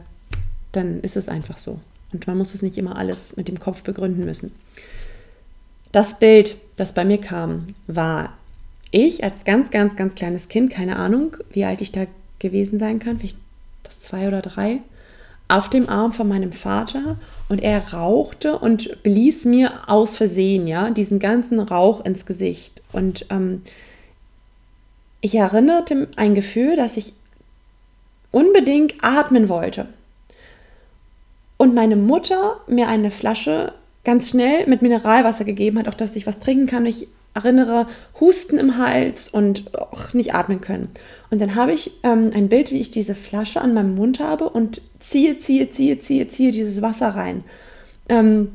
dann 0.72 1.02
ist 1.02 1.18
es 1.18 1.28
einfach 1.28 1.58
so. 1.58 1.82
Und 2.14 2.26
man 2.26 2.38
muss 2.38 2.54
es 2.54 2.62
nicht 2.62 2.78
immer 2.78 2.96
alles 2.96 3.36
mit 3.36 3.50
dem 3.50 3.60
Kopf 3.60 3.84
begründen 3.84 4.24
müssen. 4.24 4.56
Das 5.92 6.20
Bild, 6.20 6.56
das 6.78 6.94
bei 6.94 7.04
mir 7.04 7.18
kam, 7.18 7.68
war 7.86 8.32
ich 8.92 9.26
als 9.26 9.44
ganz, 9.44 9.72
ganz, 9.72 9.98
ganz 9.98 10.16
kleines 10.16 10.48
Kind, 10.48 10.72
keine 10.72 10.96
Ahnung, 10.96 11.36
wie 11.52 11.66
alt 11.66 11.82
ich 11.82 11.92
da 11.92 12.06
gewesen 12.40 12.80
sein 12.80 13.00
kann, 13.00 13.20
vielleicht 13.20 13.36
das 13.84 14.00
zwei 14.00 14.30
oder 14.30 14.42
drei, 14.42 14.80
auf 15.52 15.70
dem 15.70 15.90
Arm 15.90 16.14
von 16.14 16.28
meinem 16.28 16.54
Vater 16.54 17.18
und 17.50 17.62
er 17.62 17.94
rauchte 17.94 18.58
und 18.58 19.04
blies 19.04 19.46
mir 19.46 19.90
aus 19.90 20.18
Versehen, 20.18 20.68
ja, 20.68 20.90
diesen 20.90 21.20
ganzen 21.20 21.60
Rauch 21.60 22.06
ins 22.06 22.26
Gesicht. 22.26 22.82
Und 22.92 23.26
ähm, 23.30 23.62
ich 25.20 25.36
erinnerte 25.36 26.08
ein 26.16 26.36
Gefühl, 26.36 26.76
dass 26.76 26.98
ich 26.98 27.14
unbedingt 28.32 28.96
atmen 29.02 29.50
wollte. 29.50 29.88
Und 31.58 31.76
meine 31.76 31.98
Mutter 31.98 32.58
mir 32.68 32.88
eine 32.88 33.12
Flasche 33.12 33.74
ganz 34.04 34.30
schnell 34.30 34.66
mit 34.68 34.82
Mineralwasser 34.82 35.44
gegeben 35.44 35.78
hat, 35.78 35.88
auch 35.88 35.94
dass 35.94 36.16
ich 36.16 36.26
was 36.26 36.40
trinken 36.40 36.66
kann. 36.66 36.86
Ich 36.86 37.08
erinnere, 37.34 37.88
Husten 38.20 38.58
im 38.58 38.78
Hals 38.78 39.30
und 39.30 39.78
auch 39.78 40.14
nicht 40.14 40.34
atmen 40.34 40.62
können. 40.62 40.90
Und 41.30 41.40
dann 41.40 41.56
habe 41.56 41.72
ich 41.72 41.92
ähm, 42.04 42.32
ein 42.34 42.50
Bild, 42.50 42.72
wie 42.72 42.80
ich 42.80 42.92
diese 42.92 43.16
Flasche 43.16 43.62
an 43.62 43.74
meinem 43.74 43.96
Mund 43.96 44.20
habe 44.20 44.50
und 44.50 44.82
ziehe, 45.00 45.38
ziehe, 45.38 45.70
ziehe, 45.70 46.00
ziehe, 46.00 46.28
ziehe 46.28 46.52
dieses 46.52 46.82
Wasser 46.82 47.10
rein. 47.10 47.44
Ähm, 48.10 48.50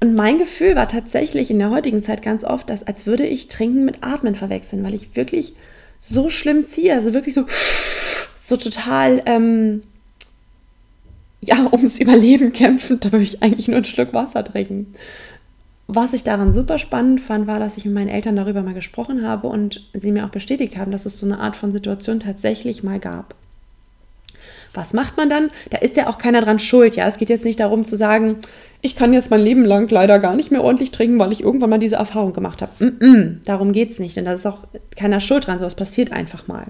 und 0.00 0.14
mein 0.14 0.38
Gefühl 0.38 0.76
war 0.76 0.88
tatsächlich 0.88 1.50
in 1.50 1.58
der 1.58 1.70
heutigen 1.70 2.02
Zeit 2.02 2.20
ganz 2.22 2.44
oft, 2.44 2.68
dass 2.68 2.86
als 2.86 3.06
würde 3.06 3.26
ich 3.26 3.48
Trinken 3.48 3.86
mit 3.86 4.02
Atmen 4.02 4.34
verwechseln, 4.34 4.84
weil 4.84 4.94
ich 4.94 5.16
wirklich 5.16 5.54
so 6.00 6.28
schlimm 6.28 6.64
ziehe, 6.64 6.92
also 6.92 7.14
wirklich 7.14 7.34
so, 7.34 7.46
so 8.38 8.58
total, 8.58 9.22
ähm, 9.24 9.82
ja, 11.40 11.66
ums 11.72 11.98
Überleben 11.98 12.52
kämpfend, 12.52 13.04
da 13.04 13.12
würde 13.12 13.22
ich 13.22 13.42
eigentlich 13.42 13.68
nur 13.68 13.76
einen 13.76 13.84
Schluck 13.86 14.12
Wasser 14.12 14.44
trinken. 14.44 14.94
Was 15.88 16.12
ich 16.12 16.24
daran 16.24 16.52
super 16.52 16.78
spannend 16.78 17.20
fand, 17.20 17.46
war, 17.46 17.60
dass 17.60 17.76
ich 17.76 17.84
mit 17.84 17.94
meinen 17.94 18.08
Eltern 18.08 18.34
darüber 18.34 18.62
mal 18.62 18.74
gesprochen 18.74 19.26
habe 19.26 19.46
und 19.46 19.86
sie 19.94 20.10
mir 20.10 20.24
auch 20.24 20.30
bestätigt 20.30 20.76
haben, 20.76 20.90
dass 20.90 21.06
es 21.06 21.18
so 21.18 21.26
eine 21.26 21.38
Art 21.38 21.54
von 21.54 21.70
Situation 21.70 22.18
tatsächlich 22.18 22.82
mal 22.82 22.98
gab. 22.98 23.34
Was 24.74 24.92
macht 24.92 25.16
man 25.16 25.30
dann? 25.30 25.48
Da 25.70 25.78
ist 25.78 25.96
ja 25.96 26.08
auch 26.08 26.18
keiner 26.18 26.42
dran 26.42 26.58
schuld. 26.58 26.96
Ja, 26.96 27.06
es 27.06 27.16
geht 27.16 27.30
jetzt 27.30 27.44
nicht 27.44 27.60
darum 27.60 27.84
zu 27.84 27.96
sagen, 27.96 28.36
ich 28.82 28.94
kann 28.94 29.14
jetzt 29.14 29.30
mein 29.30 29.40
Leben 29.40 29.64
lang 29.64 29.88
leider 29.90 30.18
gar 30.18 30.36
nicht 30.36 30.50
mehr 30.50 30.62
ordentlich 30.62 30.90
trinken, 30.90 31.18
weil 31.18 31.32
ich 31.32 31.42
irgendwann 31.42 31.70
mal 31.70 31.78
diese 31.78 31.96
Erfahrung 31.96 32.32
gemacht 32.32 32.60
habe. 32.62 32.84
Mm 32.84 32.98
-mm, 32.98 33.36
darum 33.44 33.72
geht 33.72 33.90
es 33.90 33.98
nicht. 33.98 34.18
Und 34.18 34.26
da 34.26 34.34
ist 34.34 34.46
auch 34.46 34.64
keiner 34.94 35.20
schuld 35.20 35.46
dran. 35.46 35.58
Sowas 35.58 35.76
passiert 35.76 36.12
einfach 36.12 36.46
mal. 36.46 36.66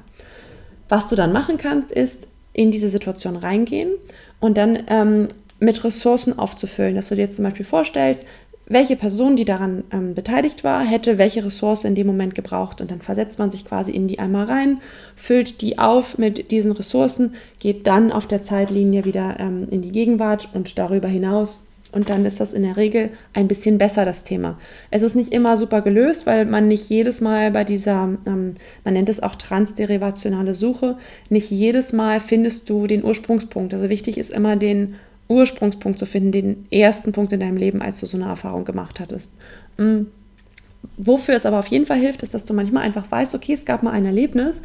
Was 0.89 1.09
du 1.09 1.17
dann 1.17 1.33
machen 1.33 1.57
kannst, 1.57 1.91
ist 1.91 2.29
in 2.53 2.71
diese 2.71 2.91
Situation 2.91 3.35
reingehen 3.37 3.91
und 4.41 4.57
dann 4.57 4.79
ähm, 4.89 5.29
mit 5.59 5.83
Ressourcen 5.83 6.39
aufzufüllen. 6.39 6.95
Dass 6.95 7.09
du 7.09 7.17
dir 7.17 7.23
jetzt 7.23 7.37
zum 7.37 7.45
Beispiel 7.45 7.67
vorstellst, 7.67 8.25
welche 8.69 8.97
Person, 8.97 9.37
die 9.37 9.45
daran 9.45 9.85
ähm, 9.93 10.15
beteiligt 10.15 10.65
war, 10.65 10.83
hätte 10.83 11.19
welche 11.19 11.45
Ressource 11.45 11.85
in 11.85 11.95
dem 11.95 12.07
Moment 12.07 12.35
gebraucht. 12.35 12.81
Und 12.81 12.91
dann 12.91 13.01
versetzt 13.01 13.39
man 13.39 13.51
sich 13.51 13.65
quasi 13.65 13.93
in 13.93 14.09
die 14.09 14.19
einmal 14.19 14.47
rein, 14.47 14.81
füllt 15.15 15.61
die 15.61 15.79
auf 15.79 16.19
mit 16.19 16.51
diesen 16.51 16.73
Ressourcen, 16.73 17.35
geht 17.61 17.87
dann 17.87 18.11
auf 18.11 18.27
der 18.27 18.43
Zeitlinie 18.43 19.05
wieder 19.05 19.37
ähm, 19.39 19.69
in 19.71 19.83
die 19.83 19.93
Gegenwart 19.93 20.49
und 20.53 20.79
darüber 20.79 21.09
hinaus. 21.09 21.61
Und 21.93 22.11
dann 22.11 22.25
ist 22.27 22.41
das 22.41 22.53
in 22.53 22.63
der 22.63 22.77
Regel 22.77 23.11
ein 23.33 23.47
bisschen 23.47 23.79
besser, 23.79 24.05
das 24.05 24.25
Thema. 24.25 24.59
Es 24.91 25.03
ist 25.03 25.15
nicht 25.15 25.33
immer 25.33 25.57
super 25.57 25.81
gelöst, 25.81 26.27
weil 26.27 26.45
man 26.45 26.67
nicht 26.67 26.91
jedes 26.91 27.21
Mal 27.21 27.53
bei 27.53 27.63
dieser, 27.63 28.19
ähm, 28.27 28.55
man 28.85 28.95
nennt 28.95 29.09
es 29.09 29.23
auch 29.23 29.37
transderivationale 29.37 30.53
Suche, 30.53 30.97
nicht 31.31 31.51
jedes 31.51 31.93
Mal 31.93 32.21
findest 32.21 32.69
du 32.69 32.89
den 32.89 33.05
Ursprungspunkt. 33.05 33.73
Also 33.73 33.89
wichtig 33.89 34.19
ist 34.19 34.31
immer 34.31 34.57
den 34.57 34.97
Ursprungspunkt 35.29 35.99
zu 35.99 36.07
finden, 36.07 36.33
den 36.33 36.67
ersten 36.71 37.13
Punkt 37.13 37.33
in 37.33 37.41
deinem 37.41 37.57
Leben, 37.57 37.83
als 37.83 38.01
du 38.01 38.07
so 38.07 38.17
eine 38.17 38.27
Erfahrung 38.27 38.65
gemacht 38.65 39.01
hattest. 39.01 39.33
Mhm. 39.77 40.09
Wofür 40.97 41.35
es 41.35 41.47
aber 41.47 41.59
auf 41.59 41.67
jeden 41.67 41.87
Fall 41.87 41.99
hilft, 41.99 42.23
ist, 42.23 42.35
dass 42.35 42.45
du 42.45 42.55
manchmal 42.55 42.85
einfach 42.85 43.11
weißt, 43.11 43.35
okay, 43.35 43.53
es 43.53 43.65
gab 43.65 43.83
mal 43.83 43.91
ein 43.91 44.07
Erlebnis 44.07 44.63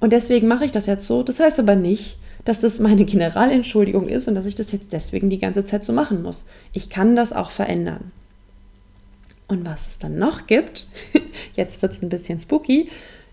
und 0.00 0.12
deswegen 0.12 0.46
mache 0.46 0.66
ich 0.66 0.72
das 0.72 0.86
jetzt 0.86 1.06
so. 1.06 1.22
Das 1.22 1.40
heißt 1.40 1.58
aber 1.58 1.74
nicht, 1.74 2.18
dass 2.44 2.60
das 2.60 2.80
meine 2.80 3.04
Generalentschuldigung 3.04 4.08
ist 4.08 4.28
und 4.28 4.34
dass 4.34 4.46
ich 4.46 4.54
das 4.54 4.72
jetzt 4.72 4.92
deswegen 4.92 5.30
die 5.30 5.38
ganze 5.38 5.64
Zeit 5.64 5.84
so 5.84 5.92
machen 5.92 6.22
muss. 6.22 6.44
Ich 6.72 6.90
kann 6.90 7.16
das 7.16 7.32
auch 7.32 7.50
verändern. 7.50 8.12
Und 9.48 9.66
was 9.66 9.88
es 9.88 9.98
dann 9.98 10.18
noch 10.18 10.46
gibt, 10.46 10.86
jetzt 11.54 11.80
wird 11.82 11.92
es 11.92 12.02
ein 12.02 12.08
bisschen 12.08 12.38
spooky, 12.38 12.88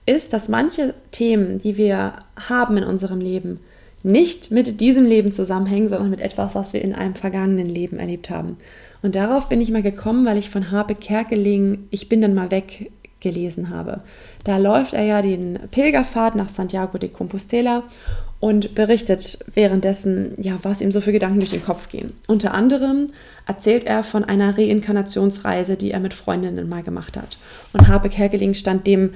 ist, 0.05 0.33
dass 0.33 0.49
manche 0.49 0.93
Themen, 1.11 1.59
die 1.59 1.77
wir 1.77 2.13
haben 2.35 2.77
in 2.77 2.83
unserem 2.83 3.19
Leben, 3.19 3.59
nicht 4.03 4.51
mit 4.51 4.79
diesem 4.79 5.05
Leben 5.05 5.31
zusammenhängen, 5.31 5.89
sondern 5.89 6.09
mit 6.09 6.21
etwas, 6.21 6.55
was 6.55 6.73
wir 6.73 6.81
in 6.81 6.93
einem 6.95 7.15
vergangenen 7.15 7.69
Leben 7.69 7.97
erlebt 7.97 8.29
haben. 8.29 8.57
Und 9.01 9.15
darauf 9.15 9.49
bin 9.49 9.61
ich 9.61 9.71
mal 9.71 9.81
gekommen, 9.81 10.25
weil 10.25 10.37
ich 10.37 10.49
von 10.49 10.71
Harpe 10.71 10.95
Kerkeling 10.95 11.87
Ich 11.89 12.09
bin 12.09 12.21
dann 12.21 12.33
mal 12.33 12.51
weg 12.51 12.91
gelesen 13.21 13.69
habe. 13.69 14.01
Da 14.43 14.57
läuft 14.57 14.93
er 14.93 15.03
ja 15.03 15.21
den 15.21 15.59
Pilgerpfad 15.69 16.35
nach 16.35 16.49
Santiago 16.49 16.97
de 16.97 17.09
Compostela 17.09 17.83
und 18.39 18.73
berichtet 18.73 19.37
währenddessen, 19.53 20.33
ja, 20.37 20.57
was 20.63 20.81
ihm 20.81 20.91
so 20.91 20.99
für 20.99 21.11
Gedanken 21.11 21.39
durch 21.39 21.51
den 21.51 21.63
Kopf 21.63 21.89
gehen. 21.89 22.13
Unter 22.27 22.55
anderem 22.55 23.11
erzählt 23.45 23.83
er 23.85 24.03
von 24.03 24.23
einer 24.23 24.57
Reinkarnationsreise, 24.57 25.77
die 25.77 25.91
er 25.91 25.99
mit 25.99 26.15
Freundinnen 26.15 26.67
mal 26.67 26.81
gemacht 26.81 27.15
hat. 27.15 27.37
Und 27.73 27.87
Harpe 27.87 28.09
Kerkeling 28.09 28.55
stand 28.55 28.87
dem 28.87 29.11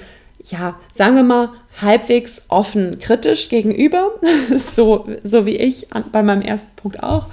ja, 0.52 0.80
sagen 0.92 1.16
wir 1.16 1.24
mal, 1.24 1.50
halbwegs 1.82 2.44
offen 2.48 3.00
kritisch 3.00 3.50
gegenüber, 3.50 4.12
so, 4.60 5.08
so 5.24 5.46
wie 5.46 5.56
ich 5.56 5.88
bei 6.12 6.24
meinem 6.24 6.42
ersten 6.42 6.76
Punkt 6.76 7.02
auch. 7.04 7.28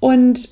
Und 0.00 0.48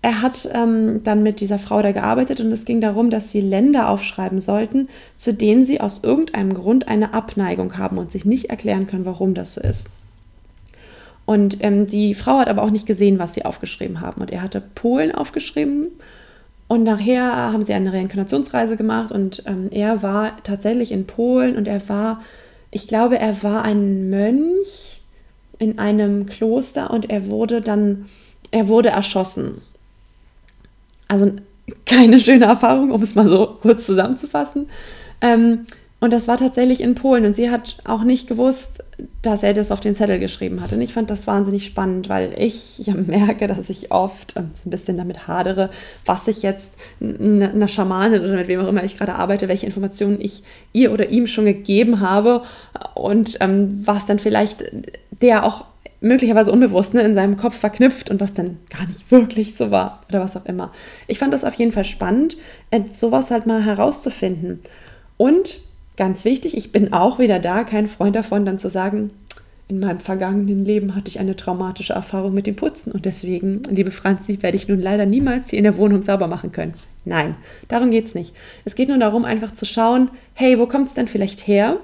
er 0.00 0.22
hat 0.22 0.48
ähm, 0.52 1.02
dann 1.02 1.22
mit 1.22 1.40
dieser 1.40 1.58
Frau 1.58 1.82
da 1.82 1.92
gearbeitet 1.92 2.40
und 2.40 2.52
es 2.52 2.64
ging 2.64 2.80
darum, 2.80 3.10
dass 3.10 3.32
sie 3.32 3.40
Länder 3.40 3.88
aufschreiben 3.88 4.40
sollten, 4.40 4.88
zu 5.16 5.34
denen 5.34 5.64
sie 5.64 5.80
aus 5.80 6.00
irgendeinem 6.02 6.54
Grund 6.54 6.86
eine 6.86 7.14
Abneigung 7.14 7.76
haben 7.78 7.98
und 7.98 8.12
sich 8.12 8.24
nicht 8.24 8.50
erklären 8.50 8.86
können, 8.86 9.04
warum 9.04 9.34
das 9.34 9.54
so 9.54 9.60
ist. 9.60 9.88
Und 11.26 11.62
ähm, 11.62 11.86
die 11.86 12.14
Frau 12.14 12.38
hat 12.38 12.48
aber 12.48 12.62
auch 12.62 12.70
nicht 12.70 12.86
gesehen, 12.86 13.18
was 13.18 13.34
sie 13.34 13.44
aufgeschrieben 13.44 14.00
haben. 14.00 14.22
Und 14.22 14.30
er 14.30 14.40
hatte 14.40 14.62
Polen 14.62 15.12
aufgeschrieben. 15.12 15.88
Und 16.68 16.84
nachher 16.84 17.52
haben 17.52 17.64
sie 17.64 17.72
eine 17.72 17.92
Reinkarnationsreise 17.92 18.76
gemacht 18.76 19.10
und 19.10 19.42
ähm, 19.46 19.68
er 19.70 20.02
war 20.02 20.42
tatsächlich 20.42 20.92
in 20.92 21.06
Polen 21.06 21.56
und 21.56 21.66
er 21.66 21.88
war, 21.88 22.22
ich 22.70 22.86
glaube, 22.86 23.18
er 23.18 23.42
war 23.42 23.62
ein 23.62 24.10
Mönch 24.10 25.00
in 25.58 25.78
einem 25.78 26.26
Kloster 26.26 26.90
und 26.90 27.08
er 27.08 27.28
wurde 27.28 27.62
dann, 27.62 28.06
er 28.50 28.68
wurde 28.68 28.90
erschossen. 28.90 29.62
Also 31.08 31.32
keine 31.86 32.20
schöne 32.20 32.44
Erfahrung, 32.44 32.90
um 32.90 33.02
es 33.02 33.14
mal 33.14 33.28
so 33.28 33.58
kurz 33.60 33.86
zusammenzufassen. 33.86 34.68
Ähm, 35.22 35.66
und 36.00 36.12
das 36.12 36.28
war 36.28 36.36
tatsächlich 36.36 36.80
in 36.80 36.94
Polen 36.94 37.24
und 37.26 37.34
sie 37.34 37.50
hat 37.50 37.78
auch 37.84 38.04
nicht 38.04 38.28
gewusst, 38.28 38.84
dass 39.20 39.42
er 39.42 39.52
das 39.52 39.72
auf 39.72 39.80
den 39.80 39.96
Zettel 39.96 40.20
geschrieben 40.20 40.60
hat. 40.60 40.72
Und 40.72 40.80
ich 40.80 40.92
fand 40.92 41.10
das 41.10 41.26
wahnsinnig 41.26 41.64
spannend, 41.64 42.08
weil 42.08 42.34
ich 42.36 42.78
ja 42.78 42.94
merke, 43.06 43.48
dass 43.48 43.68
ich 43.68 43.90
oft 43.90 44.34
ähm, 44.36 44.50
ein 44.64 44.70
bisschen 44.70 44.96
damit 44.96 45.26
hadere, 45.26 45.70
was 46.06 46.28
ich 46.28 46.42
jetzt 46.42 46.74
einer 47.00 47.66
Schamanin 47.66 48.20
oder 48.20 48.34
mit 48.34 48.46
wem 48.46 48.60
auch 48.60 48.68
immer 48.68 48.84
ich 48.84 48.96
gerade 48.96 49.16
arbeite, 49.16 49.48
welche 49.48 49.66
Informationen 49.66 50.20
ich 50.20 50.44
ihr 50.72 50.92
oder 50.92 51.10
ihm 51.10 51.26
schon 51.26 51.46
gegeben 51.46 51.98
habe 51.98 52.42
und 52.94 53.36
ähm, 53.40 53.82
was 53.84 54.06
dann 54.06 54.20
vielleicht 54.20 54.64
der 55.20 55.44
auch 55.44 55.64
möglicherweise 56.00 56.52
unbewusst 56.52 56.94
ne, 56.94 57.02
in 57.02 57.16
seinem 57.16 57.36
Kopf 57.36 57.56
verknüpft 57.56 58.08
und 58.08 58.20
was 58.20 58.32
dann 58.32 58.58
gar 58.70 58.86
nicht 58.86 59.10
wirklich 59.10 59.56
so 59.56 59.72
war 59.72 60.02
oder 60.08 60.20
was 60.20 60.36
auch 60.36 60.46
immer. 60.46 60.70
Ich 61.08 61.18
fand 61.18 61.34
das 61.34 61.42
auf 61.42 61.54
jeden 61.54 61.72
Fall 61.72 61.84
spannend, 61.84 62.36
äh, 62.70 62.82
sowas 62.88 63.32
halt 63.32 63.46
mal 63.46 63.64
herauszufinden. 63.64 64.60
Und 65.16 65.58
ganz 65.98 66.24
wichtig, 66.24 66.56
ich 66.56 66.72
bin 66.72 66.94
auch 66.94 67.18
wieder 67.18 67.38
da, 67.38 67.64
kein 67.64 67.88
Freund 67.88 68.16
davon, 68.16 68.46
dann 68.46 68.58
zu 68.58 68.70
sagen, 68.70 69.10
in 69.66 69.80
meinem 69.80 70.00
vergangenen 70.00 70.64
Leben 70.64 70.94
hatte 70.94 71.08
ich 71.08 71.18
eine 71.18 71.36
traumatische 71.36 71.92
Erfahrung 71.92 72.32
mit 72.32 72.46
dem 72.46 72.56
Putzen 72.56 72.90
und 72.90 73.04
deswegen, 73.04 73.64
liebe 73.64 73.90
Franzi, 73.90 74.42
werde 74.42 74.56
ich 74.56 74.68
nun 74.68 74.80
leider 74.80 75.04
niemals 75.04 75.50
hier 75.50 75.58
in 75.58 75.64
der 75.64 75.76
Wohnung 75.76 76.00
sauber 76.00 76.26
machen 76.26 76.52
können. 76.52 76.72
Nein, 77.04 77.36
darum 77.68 77.90
geht 77.90 78.06
es 78.06 78.14
nicht. 78.14 78.34
Es 78.64 78.76
geht 78.76 78.88
nur 78.88 78.96
darum, 78.96 79.26
einfach 79.26 79.52
zu 79.52 79.66
schauen, 79.66 80.08
hey, 80.32 80.58
wo 80.58 80.66
kommt 80.66 80.88
es 80.88 80.94
denn 80.94 81.08
vielleicht 81.08 81.46
her? 81.46 81.76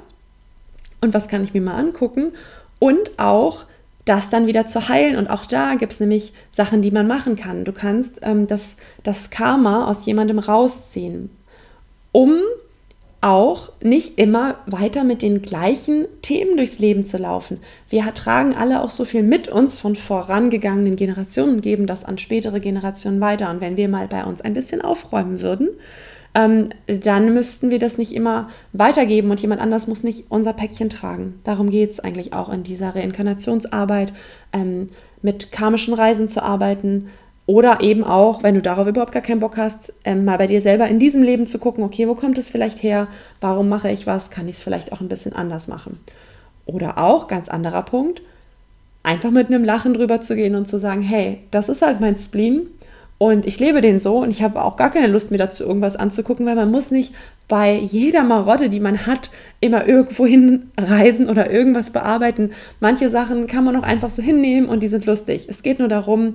Und 1.02 1.12
was 1.12 1.28
kann 1.28 1.44
ich 1.44 1.52
mir 1.52 1.60
mal 1.60 1.76
angucken? 1.76 2.32
Und 2.78 3.18
auch, 3.18 3.66
das 4.06 4.30
dann 4.30 4.46
wieder 4.46 4.66
zu 4.66 4.88
heilen. 4.88 5.16
Und 5.16 5.28
auch 5.28 5.44
da 5.44 5.74
gibt 5.74 5.92
es 5.92 6.00
nämlich 6.00 6.32
Sachen, 6.50 6.82
die 6.82 6.90
man 6.90 7.06
machen 7.06 7.36
kann. 7.36 7.64
Du 7.64 7.72
kannst 7.72 8.20
ähm, 8.22 8.46
das, 8.46 8.76
das 9.02 9.30
Karma 9.30 9.86
aus 9.86 10.06
jemandem 10.06 10.38
rausziehen, 10.38 11.30
um 12.12 12.38
auch 13.24 13.72
nicht 13.82 14.18
immer 14.18 14.56
weiter 14.66 15.02
mit 15.02 15.22
den 15.22 15.40
gleichen 15.40 16.06
Themen 16.20 16.58
durchs 16.58 16.78
Leben 16.78 17.06
zu 17.06 17.16
laufen. 17.16 17.58
Wir 17.88 18.04
tragen 18.12 18.54
alle 18.54 18.82
auch 18.82 18.90
so 18.90 19.06
viel 19.06 19.22
mit 19.22 19.48
uns 19.48 19.78
von 19.78 19.96
vorangegangenen 19.96 20.94
Generationen 20.94 21.54
und 21.54 21.62
geben 21.62 21.86
das 21.86 22.04
an 22.04 22.18
spätere 22.18 22.60
Generationen 22.60 23.22
weiter. 23.22 23.50
Und 23.50 23.62
wenn 23.62 23.78
wir 23.78 23.88
mal 23.88 24.08
bei 24.08 24.24
uns 24.24 24.42
ein 24.42 24.52
bisschen 24.52 24.82
aufräumen 24.82 25.40
würden, 25.40 25.70
ähm, 26.34 26.68
dann 26.86 27.32
müssten 27.32 27.70
wir 27.70 27.78
das 27.78 27.96
nicht 27.96 28.12
immer 28.12 28.50
weitergeben 28.74 29.30
und 29.30 29.40
jemand 29.40 29.62
anders 29.62 29.86
muss 29.86 30.02
nicht 30.02 30.26
unser 30.28 30.52
Päckchen 30.52 30.90
tragen. 30.90 31.40
Darum 31.44 31.70
geht 31.70 31.92
es 31.92 32.00
eigentlich 32.00 32.34
auch 32.34 32.52
in 32.52 32.62
dieser 32.62 32.94
Reinkarnationsarbeit, 32.94 34.12
ähm, 34.52 34.88
mit 35.22 35.50
karmischen 35.50 35.94
Reisen 35.94 36.28
zu 36.28 36.42
arbeiten 36.42 37.06
oder 37.46 37.80
eben 37.82 38.04
auch, 38.04 38.42
wenn 38.42 38.54
du 38.54 38.62
darauf 38.62 38.86
überhaupt 38.86 39.12
gar 39.12 39.22
keinen 39.22 39.40
Bock 39.40 39.56
hast, 39.56 39.92
ähm, 40.04 40.24
mal 40.24 40.38
bei 40.38 40.46
dir 40.46 40.62
selber 40.62 40.88
in 40.88 40.98
diesem 40.98 41.22
Leben 41.22 41.46
zu 41.46 41.58
gucken, 41.58 41.84
okay, 41.84 42.08
wo 42.08 42.14
kommt 42.14 42.38
es 42.38 42.48
vielleicht 42.48 42.82
her, 42.82 43.08
warum 43.40 43.68
mache 43.68 43.90
ich 43.90 44.06
was, 44.06 44.30
kann 44.30 44.48
ich 44.48 44.56
es 44.56 44.62
vielleicht 44.62 44.92
auch 44.92 45.00
ein 45.00 45.08
bisschen 45.08 45.34
anders 45.34 45.68
machen. 45.68 46.00
Oder 46.64 46.98
auch, 46.98 47.28
ganz 47.28 47.48
anderer 47.48 47.82
Punkt, 47.82 48.22
einfach 49.02 49.30
mit 49.30 49.48
einem 49.48 49.64
Lachen 49.64 49.92
drüber 49.92 50.20
zu 50.22 50.34
gehen 50.34 50.54
und 50.54 50.66
zu 50.66 50.78
sagen, 50.78 51.02
hey, 51.02 51.40
das 51.50 51.68
ist 51.68 51.82
halt 51.82 52.00
mein 52.00 52.16
Spleen, 52.16 52.68
und 53.18 53.46
ich 53.46 53.60
lebe 53.60 53.80
den 53.80 54.00
so 54.00 54.18
und 54.18 54.30
ich 54.30 54.42
habe 54.42 54.62
auch 54.62 54.76
gar 54.76 54.90
keine 54.90 55.06
Lust, 55.06 55.30
mir 55.30 55.38
dazu 55.38 55.64
irgendwas 55.64 55.96
anzugucken, 55.96 56.46
weil 56.46 56.56
man 56.56 56.70
muss 56.70 56.90
nicht 56.90 57.14
bei 57.46 57.74
jeder 57.74 58.24
Marotte, 58.24 58.68
die 58.68 58.80
man 58.80 59.06
hat, 59.06 59.30
immer 59.60 59.86
irgendwo 59.86 60.26
hinreisen 60.26 61.28
oder 61.28 61.50
irgendwas 61.50 61.90
bearbeiten. 61.90 62.50
Manche 62.80 63.10
Sachen 63.10 63.46
kann 63.46 63.64
man 63.64 63.76
auch 63.76 63.82
einfach 63.82 64.10
so 64.10 64.20
hinnehmen 64.20 64.68
und 64.68 64.82
die 64.82 64.88
sind 64.88 65.06
lustig. 65.06 65.46
Es 65.48 65.62
geht 65.62 65.78
nur 65.78 65.88
darum, 65.88 66.34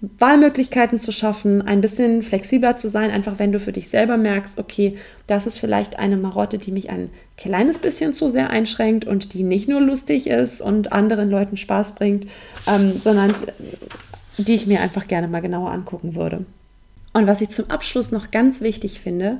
Wahlmöglichkeiten 0.00 0.98
zu 0.98 1.12
schaffen, 1.12 1.60
ein 1.60 1.82
bisschen 1.82 2.22
flexibler 2.22 2.74
zu 2.76 2.88
sein, 2.88 3.10
einfach 3.10 3.38
wenn 3.38 3.52
du 3.52 3.60
für 3.60 3.72
dich 3.72 3.90
selber 3.90 4.16
merkst, 4.16 4.58
okay, 4.58 4.96
das 5.26 5.46
ist 5.46 5.58
vielleicht 5.58 5.98
eine 5.98 6.16
Marotte, 6.16 6.56
die 6.56 6.72
mich 6.72 6.88
ein 6.88 7.10
kleines 7.36 7.78
bisschen 7.78 8.14
zu 8.14 8.30
sehr 8.30 8.48
einschränkt 8.48 9.04
und 9.04 9.34
die 9.34 9.42
nicht 9.42 9.68
nur 9.68 9.80
lustig 9.80 10.26
ist 10.26 10.62
und 10.62 10.92
anderen 10.92 11.30
Leuten 11.30 11.58
Spaß 11.58 11.96
bringt, 11.96 12.26
ähm, 12.66 12.98
sondern 13.00 13.34
die 14.38 14.54
ich 14.54 14.66
mir 14.66 14.80
einfach 14.80 15.06
gerne 15.06 15.28
mal 15.28 15.40
genauer 15.40 15.70
angucken 15.70 16.16
würde. 16.16 16.46
Und 17.12 17.26
was 17.26 17.42
ich 17.42 17.50
zum 17.50 17.70
Abschluss 17.70 18.10
noch 18.10 18.30
ganz 18.30 18.62
wichtig 18.62 19.00
finde, 19.00 19.38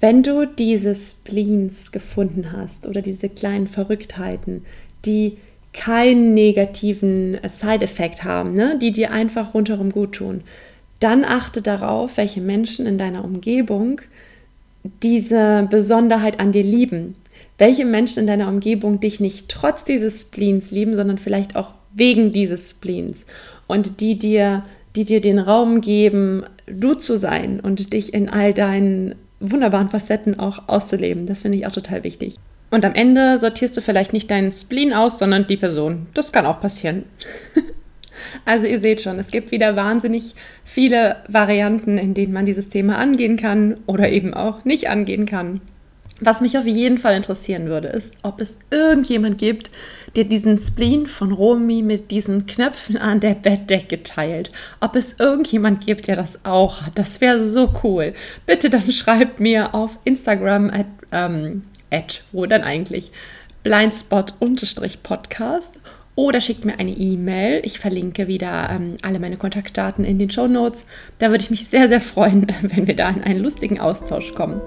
wenn 0.00 0.22
du 0.22 0.46
diese 0.46 0.94
Spleens 0.94 1.90
gefunden 1.90 2.52
hast 2.52 2.86
oder 2.86 3.02
diese 3.02 3.28
kleinen 3.28 3.66
Verrücktheiten, 3.66 4.64
die 5.04 5.38
keinen 5.72 6.34
negativen 6.34 7.38
Side-Effekt 7.46 8.24
haben, 8.24 8.54
ne? 8.54 8.78
die 8.80 8.92
dir 8.92 9.12
einfach 9.12 9.54
rundherum 9.54 9.90
gut 9.90 10.14
tun, 10.14 10.42
dann 11.00 11.24
achte 11.24 11.62
darauf, 11.62 12.16
welche 12.16 12.40
Menschen 12.40 12.86
in 12.86 12.98
deiner 12.98 13.24
Umgebung 13.24 14.00
diese 15.02 15.66
Besonderheit 15.70 16.40
an 16.40 16.52
dir 16.52 16.64
lieben. 16.64 17.14
Welche 17.58 17.84
Menschen 17.84 18.20
in 18.20 18.26
deiner 18.26 18.48
Umgebung 18.48 19.00
dich 19.00 19.20
nicht 19.20 19.48
trotz 19.48 19.84
dieses 19.84 20.22
Spleens 20.22 20.70
lieben, 20.70 20.94
sondern 20.94 21.18
vielleicht 21.18 21.56
auch 21.56 21.74
wegen 21.92 22.30
dieses 22.32 22.70
Spleens 22.70 23.26
und 23.66 24.00
die 24.00 24.18
dir, 24.18 24.64
die 24.94 25.04
dir 25.04 25.20
den 25.20 25.38
Raum 25.38 25.80
geben, 25.80 26.44
du 26.66 26.94
zu 26.94 27.16
sein 27.16 27.60
und 27.60 27.92
dich 27.92 28.14
in 28.14 28.28
all 28.28 28.54
deinen 28.54 29.14
wunderbaren 29.40 29.88
Facetten 29.88 30.38
auch 30.38 30.68
auszuleben. 30.68 31.26
Das 31.26 31.42
finde 31.42 31.58
ich 31.58 31.66
auch 31.66 31.72
total 31.72 32.04
wichtig. 32.04 32.36
Und 32.70 32.84
am 32.84 32.94
Ende 32.94 33.38
sortierst 33.38 33.76
du 33.76 33.80
vielleicht 33.80 34.12
nicht 34.12 34.30
deinen 34.30 34.52
Spleen 34.52 34.92
aus, 34.92 35.18
sondern 35.18 35.46
die 35.46 35.56
Person. 35.56 36.06
Das 36.14 36.32
kann 36.32 36.46
auch 36.46 36.60
passieren. 36.60 37.04
also 38.44 38.66
ihr 38.66 38.80
seht 38.80 39.00
schon, 39.00 39.18
es 39.18 39.30
gibt 39.30 39.50
wieder 39.50 39.74
wahnsinnig 39.74 40.34
viele 40.64 41.16
Varianten, 41.28 41.96
in 41.96 42.14
denen 42.14 42.32
man 42.32 42.46
dieses 42.46 42.68
Thema 42.68 42.98
angehen 42.98 43.36
kann 43.36 43.78
oder 43.86 44.10
eben 44.10 44.34
auch 44.34 44.64
nicht 44.64 44.90
angehen 44.90 45.24
kann. 45.24 45.60
Was 46.20 46.40
mich 46.40 46.58
auf 46.58 46.66
jeden 46.66 46.98
Fall 46.98 47.14
interessieren 47.14 47.66
würde, 47.66 47.88
ist, 47.88 48.14
ob 48.22 48.40
es 48.40 48.58
irgendjemand 48.72 49.38
gibt, 49.38 49.70
der 50.16 50.24
diesen 50.24 50.58
Spleen 50.58 51.06
von 51.06 51.30
Romy 51.30 51.82
mit 51.82 52.10
diesen 52.10 52.46
Knöpfen 52.46 52.96
an 52.96 53.20
der 53.20 53.34
Bettdecke 53.34 54.02
teilt. 54.02 54.50
Ob 54.80 54.96
es 54.96 55.14
irgendjemand 55.20 55.86
gibt, 55.86 56.08
der 56.08 56.16
das 56.16 56.44
auch 56.44 56.82
hat. 56.82 56.98
Das 56.98 57.20
wäre 57.20 57.44
so 57.44 57.72
cool. 57.84 58.14
Bitte 58.46 58.68
dann 58.68 58.90
schreibt 58.92 59.38
mir 59.38 59.74
auf 59.74 59.96
Instagram 60.04 60.70
at, 60.70 60.86
ähm, 61.12 61.62
at 61.90 62.22
wo 62.32 62.46
dann 62.46 62.62
eigentlich? 62.62 63.10
blindspot-podcast 63.62 65.78
oder 66.14 66.40
schickt 66.40 66.64
mir 66.64 66.78
eine 66.78 66.92
E-Mail. 66.92 67.60
Ich 67.64 67.78
verlinke 67.78 68.26
wieder 68.26 68.70
ähm, 68.70 68.96
alle 69.02 69.20
meine 69.20 69.36
Kontaktdaten 69.36 70.02
in 70.04 70.18
den 70.18 70.30
Show 70.30 70.48
Notes. 70.48 70.86
Da 71.18 71.30
würde 71.30 71.44
ich 71.44 71.50
mich 71.50 71.68
sehr, 71.68 71.88
sehr 71.88 72.00
freuen, 72.00 72.46
wenn 72.62 72.86
wir 72.86 72.96
da 72.96 73.10
in 73.10 73.22
einen 73.22 73.40
lustigen 73.40 73.78
Austausch 73.78 74.34
kommen. 74.34 74.62